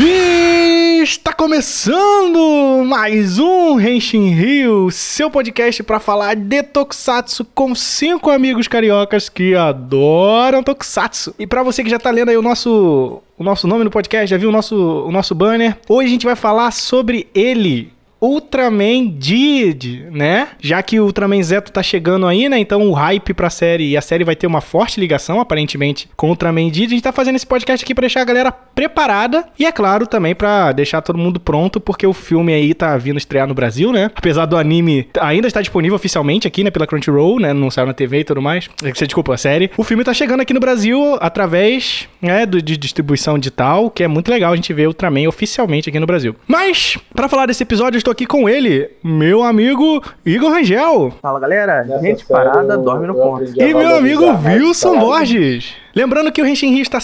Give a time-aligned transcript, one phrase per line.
[0.00, 8.68] Está começando mais um Henshin Rio, seu podcast para falar de Tokusatsu com cinco amigos
[8.68, 11.34] cariocas que adoram Tokusatsu.
[11.36, 14.30] E para você que já tá lendo aí o nosso o nosso nome no podcast,
[14.30, 15.76] já viu o nosso o nosso banner?
[15.88, 20.48] Hoje a gente vai falar sobre ele, Ultraman Did, né?
[20.60, 22.58] Já que o Ultraman Zeto tá chegando aí, né?
[22.58, 26.26] Então o hype pra série e a série vai ter uma forte ligação, aparentemente, com
[26.26, 26.86] o Ultraman Did.
[26.86, 30.06] A gente tá fazendo esse podcast aqui pra deixar a galera preparada e, é claro,
[30.06, 33.92] também pra deixar todo mundo pronto, porque o filme aí tá vindo estrear no Brasil,
[33.92, 34.10] né?
[34.14, 36.70] Apesar do anime ainda estar disponível oficialmente aqui, né?
[36.70, 37.52] Pela Crunchyroll, né?
[37.52, 38.68] Não saiu na TV e tudo mais.
[38.94, 39.70] Desculpa, a série.
[39.76, 42.44] O filme tá chegando aqui no Brasil através, né?
[42.46, 46.06] De distribuição digital, que é muito legal a gente ver o Ultraman oficialmente aqui no
[46.06, 46.34] Brasil.
[46.46, 51.12] Mas, para falar desse episódio, estou aqui com ele, meu amigo Igor Rangel.
[51.20, 53.44] Fala galera, Nessa gente parada, eu- dorme no ponto.
[53.44, 54.98] E meu amigo mais Wilson.
[54.98, 55.74] Borges.
[55.94, 56.98] Lembrando que o Renshin Rio está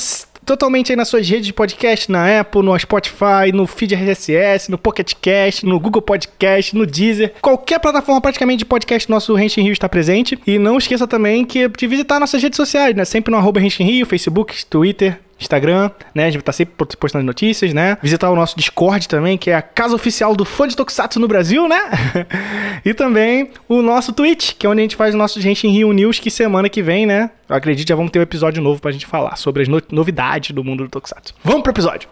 [0.47, 4.79] totalmente aí nas suas redes de podcast, na Apple, no Spotify, no Feed RSS, no
[4.79, 7.35] Pocket Cast, no Google Podcast, no Deezer.
[7.43, 10.39] Qualquer plataforma praticamente de podcast nosso Renshin Rio está presente.
[10.47, 13.05] E não esqueça também que de visitar nossas redes sociais, né?
[13.05, 16.27] Sempre no arroba Renshin Rio, Facebook, Twitter, Instagram, né?
[16.27, 17.99] A gente tá sempre postando notícias, né?
[18.03, 21.29] Visitar o nosso Discord também, que é a casa oficial do fã de Tokusatsu no
[21.29, 21.81] Brasil, né?
[22.85, 25.71] e também o nosso Twitch, que é onde a gente faz o nosso Gente em
[25.71, 27.31] Rio News, que semana que vem, né?
[27.49, 30.53] Eu acredito já vamos ter um episódio novo pra gente falar sobre as no- novidades
[30.53, 31.35] do mundo do Tokusatsu.
[31.45, 32.09] Vamos pro episódio.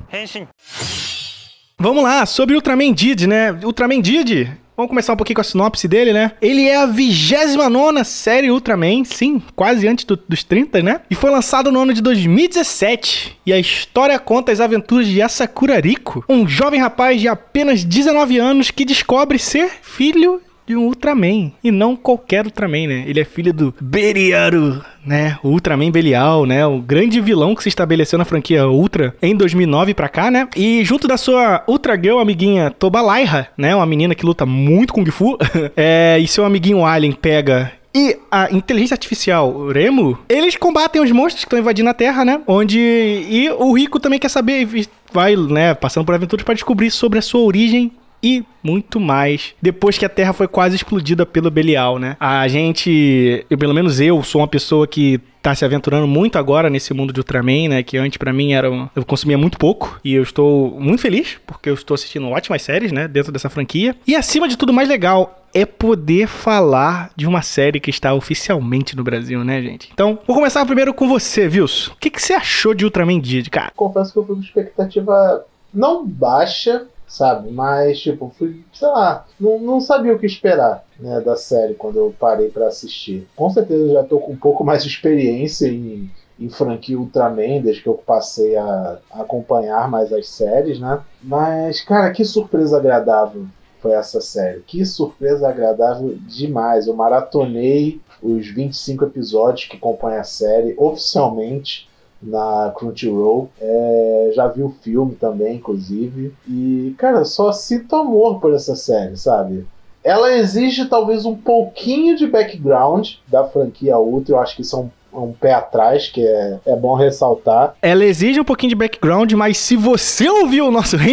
[1.79, 3.53] Vamos lá, sobre Ultraman Did, né?
[3.65, 6.33] Ultraman Did, vamos começar um pouquinho com a sinopse dele, né?
[6.41, 11.01] Ele é a 29 série Ultraman, sim, quase antes do- dos 30, né?
[11.11, 13.39] E foi lançado no ano de 2017.
[13.45, 18.39] E a história conta as aventuras de Asakura Riko, um jovem rapaz de apenas 19
[18.39, 21.53] anos que descobre ser filho de um Ultraman.
[21.63, 23.05] E não qualquer Ultraman, né?
[23.07, 25.39] Ele é filho do Beriaru, né?
[25.43, 26.67] O Ultraman Belial, né?
[26.67, 30.49] O grande vilão que se estabeleceu na franquia Ultra em 2009 pra cá, né?
[30.57, 33.75] E junto da sua Ultra Girl amiguinha Tobalaiha, né?
[33.75, 35.37] Uma menina que luta muito Kung Fu.
[35.77, 41.45] é, e seu amiguinho Alien pega e a inteligência artificial Remo, eles combatem os monstros
[41.45, 42.41] que estão invadindo a Terra, né?
[42.47, 42.79] Onde.
[42.79, 44.67] E o Rico também quer saber,
[45.13, 49.55] vai, né, passando por aventuras para descobrir sobre a sua origem e muito mais.
[49.61, 52.17] Depois que a Terra foi quase explodida pelo Belial, né?
[52.21, 56.71] A gente, eu, pelo menos eu, sou uma pessoa que tá se aventurando muito agora
[56.71, 57.83] nesse mundo de Ultraman, né?
[57.83, 61.39] Que antes pra mim era um, eu consumia muito pouco e eu estou muito feliz
[61.45, 63.97] porque eu estou assistindo ótimas séries, né, dentro dessa franquia.
[64.07, 68.97] E acima de tudo, mais legal é poder falar de uma série que está oficialmente
[68.97, 69.91] no Brasil, né, gente?
[69.93, 71.93] Então, vou começar primeiro com você, Wilson.
[71.93, 73.71] O que, que você achou de Ultraman Did, cara?
[73.77, 75.45] Confesso que eu fui com expectativa
[75.75, 77.51] não baixa, sabe?
[77.51, 81.99] Mas, tipo, fui, sei lá, não, não sabia o que esperar né, da série quando
[81.99, 83.29] eu parei pra assistir.
[83.37, 87.83] Com certeza já tô com um pouco mais de experiência em, em franquia Ultraman, desde
[87.83, 91.03] que eu passei a, a acompanhar mais as séries, né?
[91.23, 93.45] Mas, cara, que surpresa agradável
[93.81, 94.61] foi essa série.
[94.61, 96.87] Que surpresa agradável demais.
[96.87, 101.91] Eu maratonei os 25 episódios que compõem a série oficialmente
[102.23, 103.51] na Crunchyroll.
[103.61, 106.35] É, já vi o filme também, inclusive.
[106.49, 109.67] E, cara, só sinto amor por essa série, sabe?
[110.05, 114.35] Ela exige talvez um pouquinho de background da franquia Ultra.
[114.35, 117.75] Eu acho que isso é um, um pé atrás, que é, é bom ressaltar.
[117.83, 121.13] Ela exige um pouquinho de background, mas se você ouviu o nosso Rio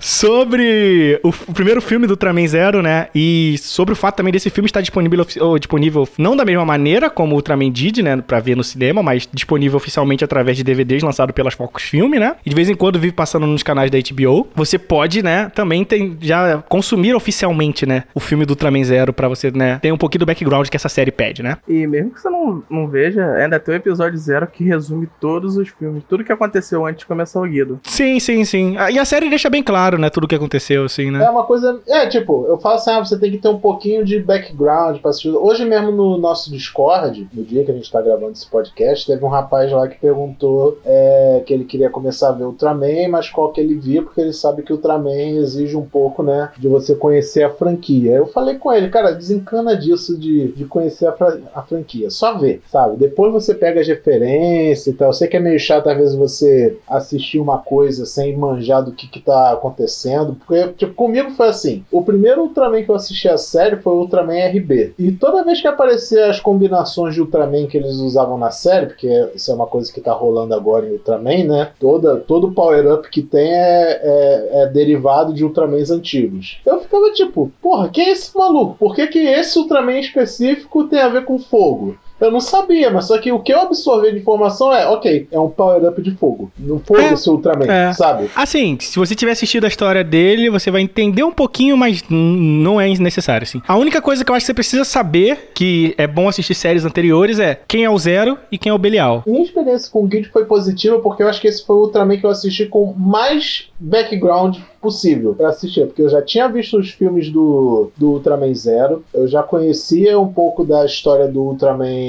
[0.00, 3.08] sobre o, o primeiro filme do Ultraman Zero, né?
[3.14, 7.10] E sobre o fato também desse filme estar disponível, ou disponível não da mesma maneira
[7.10, 8.16] como o Ultraman Did, né?
[8.16, 12.36] Pra ver no cinema, mas disponível oficialmente através de DVDs lançado pelas Focus Film, né?
[12.44, 14.48] E de vez em quando vive passando nos canais da HBO.
[14.54, 15.50] Você pode, né?
[15.54, 18.04] Também tem, já consumir oficialmente, né?
[18.14, 19.78] O filme do Ultraman Zero pra você, né?
[19.80, 21.58] Ter um pouquinho do background que essa série pede, né?
[21.68, 25.56] E mesmo que você não, não veja, ainda tem o episódio zero que resume todos
[25.56, 27.80] os filmes, tudo que aconteceu antes de começar o Guido.
[27.84, 28.76] Sim, sim, sim.
[28.78, 30.10] Ah, E a série deixa bem claro, né?
[30.10, 31.24] Tudo o que aconteceu, assim, né?
[31.24, 31.80] É uma coisa.
[31.88, 35.10] É, tipo, eu falo assim, ah, você tem que ter um pouquinho de background pra
[35.10, 35.30] assistir.
[35.30, 39.24] Hoje mesmo no nosso Discord, no dia que a gente tá gravando esse podcast, teve
[39.24, 43.52] um rapaz lá que perguntou é, que ele queria começar a ver Ultraman, mas qual
[43.52, 45.10] que ele via, porque ele sabe que Ultraman
[45.40, 48.12] exige um pouco, né, de você conhecer a franquia.
[48.12, 52.10] Eu falei com ele, cara, desencana disso de, de conhecer a, fra- a franquia.
[52.10, 52.75] Só vê, sabe?
[52.96, 55.08] Depois você pega as referências e tal.
[55.08, 58.92] Eu sei que é meio chato às vezes você assistir uma coisa sem manjar do
[58.92, 60.34] que, que tá acontecendo.
[60.34, 61.84] Porque, tipo, comigo foi assim.
[61.90, 64.94] O primeiro Ultraman que eu assisti a série foi o Ultraman RB.
[64.98, 69.30] E toda vez que aparecia as combinações de Ultraman que eles usavam na série, porque
[69.34, 71.70] isso é uma coisa que tá rolando agora em Ultraman, né?
[71.80, 76.60] Toda, todo power-up que tem é, é, é derivado de Ultramans antigos.
[76.64, 78.76] Eu ficava tipo, porra, quem é esse maluco?
[78.78, 81.96] Por que, que esse Ultraman específico tem a ver com fogo?
[82.20, 85.38] Eu não sabia, mas só que o que eu absorvi de informação é, ok, é
[85.38, 86.50] um power-up de fogo.
[86.58, 87.92] Não foda-se o Ultraman, é.
[87.92, 88.30] sabe?
[88.34, 92.80] Assim, se você tiver assistido a história dele, você vai entender um pouquinho, mas não
[92.80, 93.60] é necessário, assim.
[93.68, 96.84] A única coisa que eu acho que você precisa saber, que é bom assistir séries
[96.84, 99.22] anteriores, é quem é o Zero e quem é o Belial.
[99.26, 102.16] Minha experiência com o Guide foi positiva porque eu acho que esse foi o Ultraman
[102.16, 106.90] que eu assisti com mais background possível pra assistir, porque eu já tinha visto os
[106.90, 112.05] filmes do, do Ultraman Zero, eu já conhecia um pouco da história do Ultraman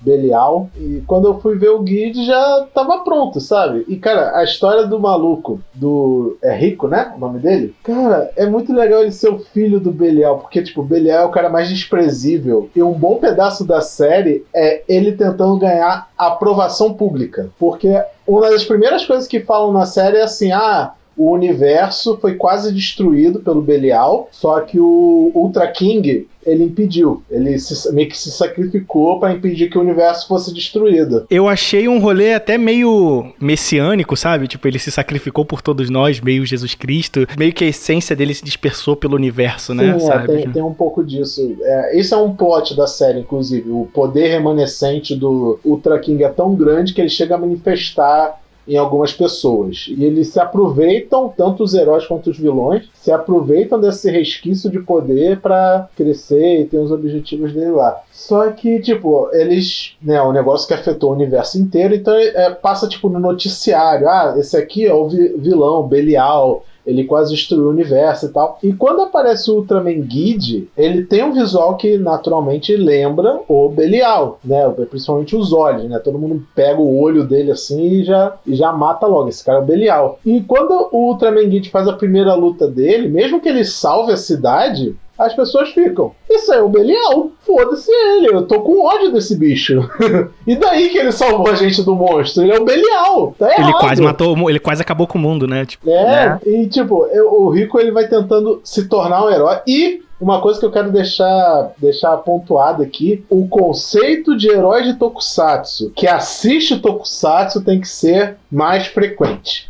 [0.00, 3.84] Belial, e quando eu fui ver o Guide já tava pronto, sabe?
[3.88, 6.36] E cara, a história do maluco, do.
[6.42, 7.12] É Rico, né?
[7.16, 7.74] O nome dele?
[7.82, 11.32] Cara, é muito legal ele ser o filho do Belial, porque, tipo, Belial é o
[11.32, 17.50] cara mais desprezível, e um bom pedaço da série é ele tentando ganhar aprovação pública,
[17.58, 22.34] porque uma das primeiras coisas que falam na série é assim: ah, o universo foi
[22.34, 27.22] quase destruído pelo Belial, só que o Ultra King ele impediu.
[27.30, 31.26] Ele se- meio que se sacrificou para impedir que o universo fosse destruído.
[31.30, 34.46] Eu achei um rolê até meio messiânico, sabe?
[34.46, 37.26] Tipo, ele se sacrificou por todos nós, meio Jesus Cristo.
[37.38, 39.98] Meio que a essência dele se dispersou pelo universo, né?
[39.98, 41.56] Sim, é, tem, tem um pouco disso.
[41.62, 43.70] É, esse é um plot da série, inclusive.
[43.70, 48.76] O poder remanescente do Ultra King é tão grande que ele chega a manifestar em
[48.76, 49.86] algumas pessoas.
[49.88, 54.78] E eles se aproveitam, tanto os heróis quanto os vilões, se aproveitam desse resquício de
[54.80, 58.00] poder pra crescer e ter os objetivos dele lá.
[58.10, 59.92] Só que, tipo, eles.
[60.02, 64.08] Né, o negócio que afetou o universo inteiro, então é, passa, tipo, no noticiário.
[64.08, 66.64] Ah, esse aqui é o vi- vilão, Belial.
[66.86, 68.58] Ele quase destruiu o universo e tal.
[68.62, 74.38] E quando aparece o Ultraman Guide, ele tem um visual que naturalmente lembra o Belial,
[74.44, 74.68] né?
[74.90, 75.98] Principalmente os olhos, né?
[75.98, 79.28] Todo mundo pega o olho dele assim e já, e já mata logo.
[79.28, 80.18] Esse cara é o Belial.
[80.24, 84.16] E quando o Ultraman Guide faz a primeira luta dele, mesmo que ele salve a
[84.16, 86.12] cidade, as pessoas ficam.
[86.30, 87.30] Isso aí é o Belial.
[87.46, 88.28] Foda-se ele.
[88.28, 89.88] Eu tô com ódio desse bicho.
[90.46, 92.42] e daí que ele salvou a gente do monstro?
[92.42, 93.34] Ele é o Belial.
[93.38, 93.62] Tá errado.
[93.68, 95.64] Ele quase matou, ele quase acabou com o mundo, né?
[95.64, 96.40] Tipo, É, Né?
[96.46, 99.58] e tipo, eu- o Rico ele vai tentando se tornar um herói.
[99.66, 104.94] E uma coisa que eu quero deixar, deixar pontuado aqui: o conceito de herói de
[104.94, 109.68] Tokusatsu que assiste Tokusatsu tem que ser mais frequente.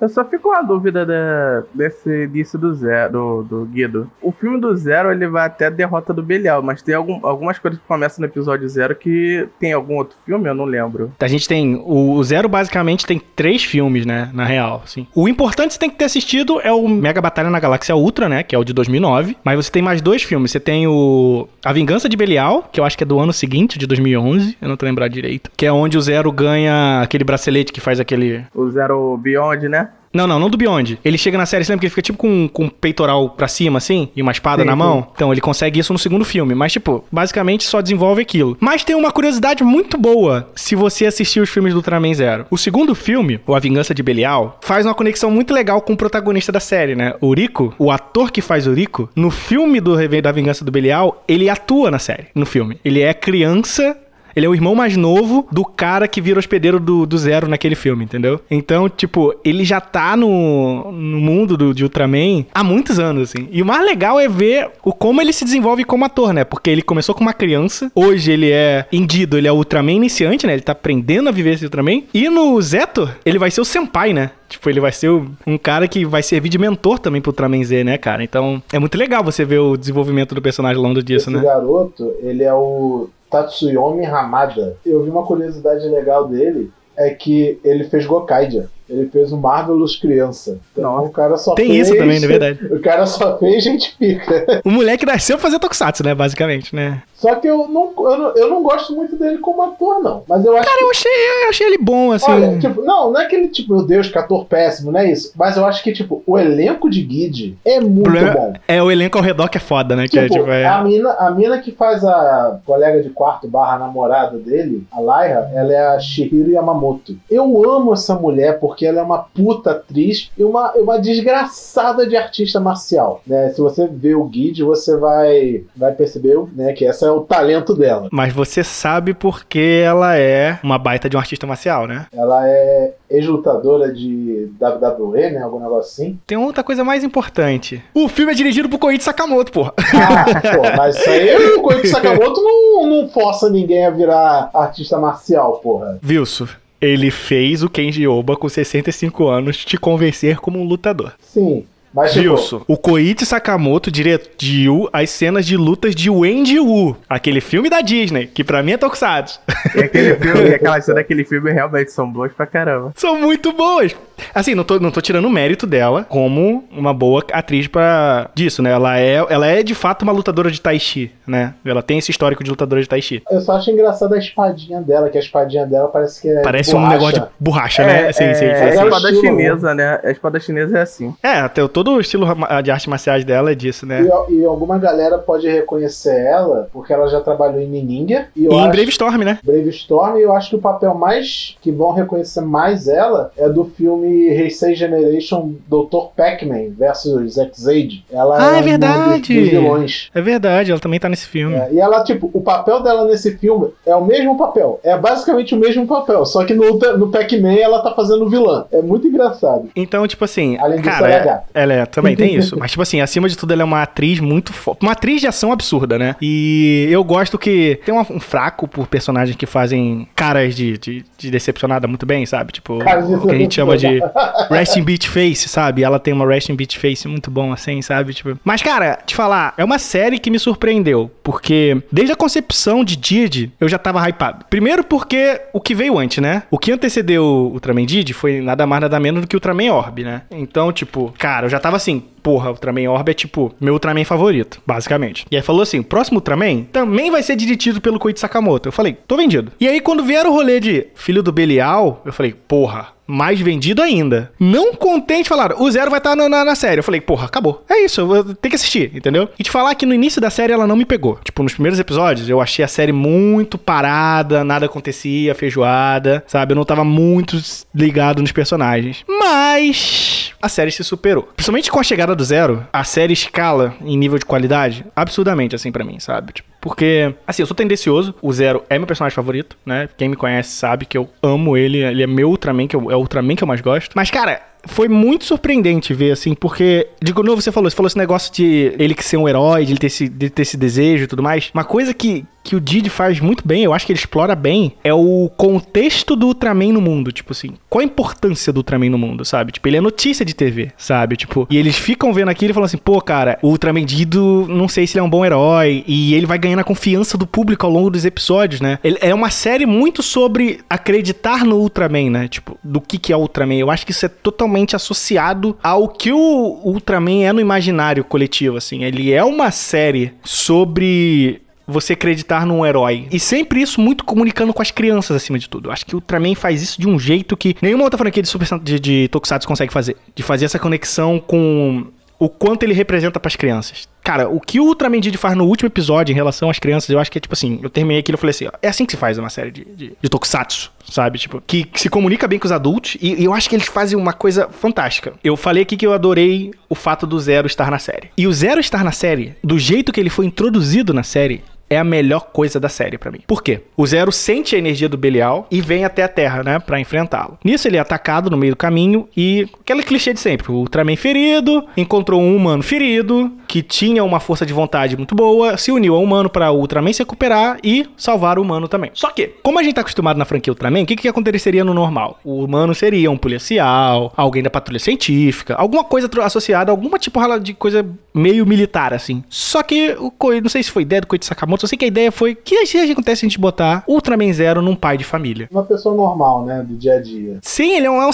[0.00, 4.08] Eu só fico com a dúvida da- desse início do Zero, do, do Guido.
[4.22, 7.58] O filme do Zero, ele vai até a derrota do Belial, mas tem algum- algumas
[7.58, 11.10] coisas que começam no episódio Zero que tem algum outro filme, eu não lembro.
[11.20, 11.82] a gente tem.
[11.84, 14.30] O, Zero basicamente tem três filmes, né?
[14.32, 15.06] Na real, assim.
[15.14, 18.42] O importante você tem que ter assistido é o Mega Batalha na Galáxia Ultra, né?
[18.42, 19.36] Que é o de 2009.
[19.44, 20.50] Mas você tem mais dois filmes.
[20.52, 23.78] Você tem o A Vingança de Belial, que eu acho que é do ano seguinte,
[23.78, 24.56] de 2011.
[24.60, 25.50] Eu não tô lembrado direito.
[25.56, 28.44] Que é onde o Zero ganha aquele bracelete que faz aquele.
[28.54, 29.87] O Zero Beyond, né?
[30.12, 30.98] Não, não, não do Beyond.
[31.04, 33.48] Ele chega na série, você lembra que ele fica tipo com, com um peitoral pra
[33.48, 34.08] cima, assim?
[34.14, 34.78] E uma espada Sim, na sim.
[34.78, 35.08] mão?
[35.14, 36.54] Então, ele consegue isso no segundo filme.
[36.54, 38.56] Mas, tipo, basicamente só desenvolve aquilo.
[38.60, 42.46] Mas tem uma curiosidade muito boa se você assistir os filmes do Ultraman Zero.
[42.50, 45.96] O segundo filme, o A Vingança de Belial, faz uma conexão muito legal com o
[45.96, 47.14] protagonista da série, né?
[47.20, 51.22] O Rico, o ator que faz o Rico, no filme do da Vingança do Belial,
[51.26, 52.78] ele atua na série, no filme.
[52.84, 53.96] Ele é criança
[54.34, 57.74] ele é o irmão mais novo do cara que vira hospedeiro do, do Zero naquele
[57.74, 58.40] filme, entendeu?
[58.50, 63.48] Então, tipo, ele já tá no, no mundo do, de Ultraman há muitos anos, assim.
[63.50, 66.44] E o mais legal é ver o como ele se desenvolve como ator, né?
[66.44, 70.46] Porque ele começou com uma criança, hoje ele é indido, ele é o Ultraman iniciante,
[70.46, 70.52] né?
[70.54, 72.02] Ele tá aprendendo a viver esse Ultraman.
[72.12, 74.30] E no Zeto, ele vai ser o senpai, né?
[74.48, 77.62] Tipo, ele vai ser o- um cara que vai servir de mentor também pro Ultraman
[77.62, 78.22] Z, né, cara?
[78.24, 81.42] Então, é muito legal você ver o desenvolvimento do personagem ao longo disso, Esse né?
[81.42, 84.76] garoto, ele é o Tatsuyomi Hamada.
[84.84, 88.68] Eu vi uma curiosidade legal dele, é que ele fez Gokaidia.
[88.88, 90.58] Ele fez o Marvelous Criança.
[90.72, 91.08] Então Nossa.
[91.08, 91.88] o cara só Tem fez...
[91.88, 92.58] isso também, na verdade.
[92.78, 94.62] O cara só fez gente pica.
[94.64, 96.14] O moleque nasceu fazer Tokusatsu, né?
[96.14, 97.02] Basicamente, né?
[97.14, 100.22] Só que eu não, eu não, eu não gosto muito dele como ator, não.
[100.28, 101.10] Mas eu acho Cara, eu achei,
[101.44, 102.30] eu achei ele bom, assim.
[102.30, 105.32] Olha, tipo, não, não é aquele tipo, meu Deus, que ator péssimo, não é isso.
[105.36, 108.52] Mas eu acho que, tipo, o elenco de Guide é muito bom.
[108.68, 110.06] É o elenco ao redor que é foda, né?
[110.06, 110.66] Que é, Tipo, tipo, é...
[110.66, 115.50] a, mina, a mina que faz a colega de quarto barra namorada dele, a Lyra,
[115.54, 117.16] ela é a Shihiro Yamamoto.
[117.30, 122.16] Eu amo essa mulher porque ela é uma puta atriz e uma, uma desgraçada de
[122.16, 123.22] artista marcial.
[123.26, 123.50] Né?
[123.50, 127.74] Se você vê o Guide, você vai, vai perceber né, que esse é o talento
[127.74, 128.08] dela.
[128.12, 132.06] Mas você sabe porque ela é uma baita de um artista marcial, né?
[132.12, 135.42] Ela é ex-lutadora de WWE, né?
[135.42, 136.18] Algum negócio assim.
[136.26, 137.82] Tem outra coisa mais importante.
[137.94, 139.72] O filme é dirigido por Koichi Sakamoto, porra.
[139.78, 144.98] Ah, pô, mas isso aí o Koichi Sakamoto não, não força ninguém a virar artista
[144.98, 145.98] marcial, porra.
[146.06, 146.48] Wilson,
[146.80, 151.12] ele fez o Kenji Oba com 65 anos te convencer como um lutador.
[151.20, 151.64] Sim.
[151.92, 157.40] Mas, tipo, Wilson, o Koichi Sakamoto dirigiu as cenas de lutas de Wendy Wu, aquele
[157.40, 159.40] filme da Disney, que pra mim é Tokusatsu.
[159.74, 162.92] E aquele filme, e aquela cena daquele filme realmente são boas pra caramba.
[162.94, 163.96] São muito boas.
[164.34, 168.62] Assim, não tô, não tô tirando o mérito dela como uma boa atriz pra disso,
[168.62, 168.70] né?
[168.72, 171.54] Ela é, ela é de fato uma lutadora de Tai Chi, né?
[171.64, 173.22] Ela tem esse histórico de lutadora de Tai Chi.
[173.30, 176.42] eu só acho engraçado a espadinha dela, que a espadinha dela parece que é.
[176.42, 176.94] Parece de um borracha.
[176.98, 178.12] negócio de borracha, né?
[178.12, 178.84] Sim, sim, é, sim, é a sim.
[178.84, 180.00] espada chinesa, né?
[180.04, 181.14] A espada chinesa é assim.
[181.22, 182.26] É, até todo o estilo
[182.62, 184.06] de artes marciais dela é disso, né?
[184.28, 188.26] E, e alguma galera pode reconhecer ela, porque ela já trabalhou em Ninja.
[188.36, 189.38] E, eu E em acho- Brave Storm, né?
[189.44, 193.48] Brave Storm, e eu acho que o papel mais que vão reconhecer mais ela é
[193.48, 196.08] do filme Heisei Generation Dr.
[196.16, 198.04] Pac-Man versus X-Aid.
[198.12, 199.34] Ela Ah, é uma verdade.
[199.34, 200.10] Dos, dos vilões.
[200.14, 201.54] É verdade, ela também tá nesse filme.
[201.56, 204.80] É, e ela, tipo, o papel dela nesse filme é o mesmo papel.
[204.82, 206.24] É basicamente o mesmo papel.
[206.26, 208.66] Só que no, no Pac-Man ela tá fazendo vilã.
[208.72, 209.68] É muito engraçado.
[209.74, 212.56] Então, tipo assim, Além disso, cara, ela é é- ela é, também tem isso.
[212.58, 214.82] Mas, tipo assim, acima de tudo, ela é uma atriz muito forte.
[214.82, 216.16] Uma atriz de ação absurda, né?
[216.20, 221.30] E eu gosto que tem um fraco por personagens que fazem caras de, de, de
[221.30, 222.52] decepcionada muito bem, sabe?
[222.52, 223.97] Tipo, o que a gente chama de
[224.50, 225.82] resting beach face, sabe?
[225.82, 228.14] Ela tem uma resting beach face muito bom, assim, sabe?
[228.14, 228.38] Tipo...
[228.44, 231.10] Mas, cara, te falar, é uma série que me surpreendeu.
[231.22, 234.44] Porque desde a concepção de Didi, eu já tava hypado.
[234.48, 236.42] Primeiro porque o que veio antes, né?
[236.50, 239.72] O que antecedeu o Ultraman Didi foi nada mais, nada menos do que o Ultraman
[239.72, 240.22] Orb, né?
[240.30, 244.04] Então, tipo, cara, eu já tava assim, porra, o Ultraman Orb é tipo meu Ultraman
[244.04, 245.24] favorito, basicamente.
[245.30, 248.68] E aí falou assim: próximo Ultraman também vai ser dirigido pelo Koichi Sakamoto.
[248.68, 249.52] Eu falei, tô vendido.
[249.60, 252.98] E aí, quando vieram o rolê de filho do Belial, eu falei, porra.
[253.10, 254.30] Mais vendido ainda.
[254.38, 256.80] Não contente, falaram, o Zero vai estar na, na, na série.
[256.80, 257.64] Eu falei, porra, acabou.
[257.66, 259.30] É isso, ter que assistir, entendeu?
[259.38, 261.18] E te falar que no início da série ela não me pegou.
[261.24, 266.52] Tipo, nos primeiros episódios, eu achei a série muito parada, nada acontecia, feijoada, sabe?
[266.52, 267.40] Eu não tava muito
[267.74, 269.02] ligado nos personagens.
[269.08, 271.30] Mas a série se superou.
[271.34, 275.72] Principalmente com a chegada do Zero, a série escala em nível de qualidade absurdamente, assim,
[275.72, 276.32] pra mim, sabe?
[276.32, 278.14] Tipo, porque, assim, eu sou tendencioso.
[278.20, 279.88] O Zero é meu personagem favorito, né?
[279.96, 281.78] Quem me conhece sabe que eu amo ele.
[281.78, 283.92] Ele é meu Ultraman, que eu, é o Ultraman que eu mais gosto.
[283.94, 287.98] Mas, cara, foi muito surpreendente ver, assim, porque, de novo, você falou, você falou esse
[287.98, 291.04] negócio de ele que ser um herói, de ele ter esse, de ter esse desejo
[291.04, 291.50] e tudo mais.
[291.54, 294.72] Uma coisa que, que o Didi faz muito bem, eu acho que ele explora bem,
[294.82, 297.12] é o contexto do Ultraman no mundo.
[297.12, 299.52] Tipo assim, qual a importância do Ultraman no mundo, sabe?
[299.52, 301.16] Tipo, ele é notícia de TV, sabe?
[301.16, 304.66] Tipo, e eles ficam vendo aquilo e falam assim, pô, cara, o Ultraman Dido, não
[304.66, 307.66] sei se ele é um bom herói, e ele vai ganhando a confiança do público
[307.66, 308.78] ao longo dos episódios, né?
[308.82, 312.28] Ele é uma série muito sobre acreditar no Ultraman, né?
[312.28, 313.56] Tipo, do que que é o Ultraman.
[313.56, 318.56] Eu acho que isso é totalmente associado ao que o Ultraman é no imaginário coletivo,
[318.56, 318.84] assim.
[318.84, 323.06] Ele é uma série sobre você acreditar num herói.
[323.12, 325.68] E sempre isso muito comunicando com as crianças acima de tudo.
[325.68, 328.28] Eu acho que o Ultraman faz isso de um jeito que nenhuma outra franquia de,
[328.28, 329.96] Super, de, de Tokusatsu consegue fazer.
[330.14, 331.86] De fazer essa conexão com
[332.18, 333.88] o quanto ele representa pras crianças.
[334.02, 336.98] Cara, o que o Ultraman Didi faz no último episódio em relação às crianças, eu
[336.98, 338.92] acho que é tipo assim, eu terminei aquilo e falei assim, ó, é assim que
[338.92, 341.18] se faz uma série de, de, de Tokusatsu, sabe?
[341.18, 343.66] Tipo, que, que se comunica bem com os adultos e, e eu acho que eles
[343.66, 345.12] fazem uma coisa fantástica.
[345.22, 348.10] Eu falei aqui que eu adorei o fato do Zero estar na série.
[348.16, 351.78] E o Zero estar na série, do jeito que ele foi introduzido na série, é
[351.78, 353.20] a melhor coisa da série pra mim.
[353.26, 353.62] Por quê?
[353.76, 357.38] O Zero sente a energia do Belial e vem até a Terra, né, Pra enfrentá-lo.
[357.44, 360.96] Nisso ele é atacado no meio do caminho e aquele clichê de sempre, o Ultraman
[360.96, 365.94] ferido, encontrou um humano ferido que tinha uma força de vontade muito boa, se uniu
[365.94, 368.90] ao humano para o Ultraman se recuperar e salvar o humano também.
[368.94, 371.72] Só que, como a gente tá acostumado na franquia Ultraman, o que que aconteceria no
[371.72, 372.20] normal?
[372.22, 377.54] O humano seria um policial, alguém da patrulha científica, alguma coisa associada, alguma tipo de
[377.54, 379.24] coisa meio militar assim.
[379.28, 381.88] Só que o não sei se foi ideia do Koichi Sakamoto, eu sei que a
[381.88, 385.48] ideia foi que se acontece se a gente botar Ultraman Zero num pai de família.
[385.50, 386.64] Uma pessoa normal, né?
[386.66, 387.38] Do dia a dia.
[387.42, 388.12] Sim, ele é um, é um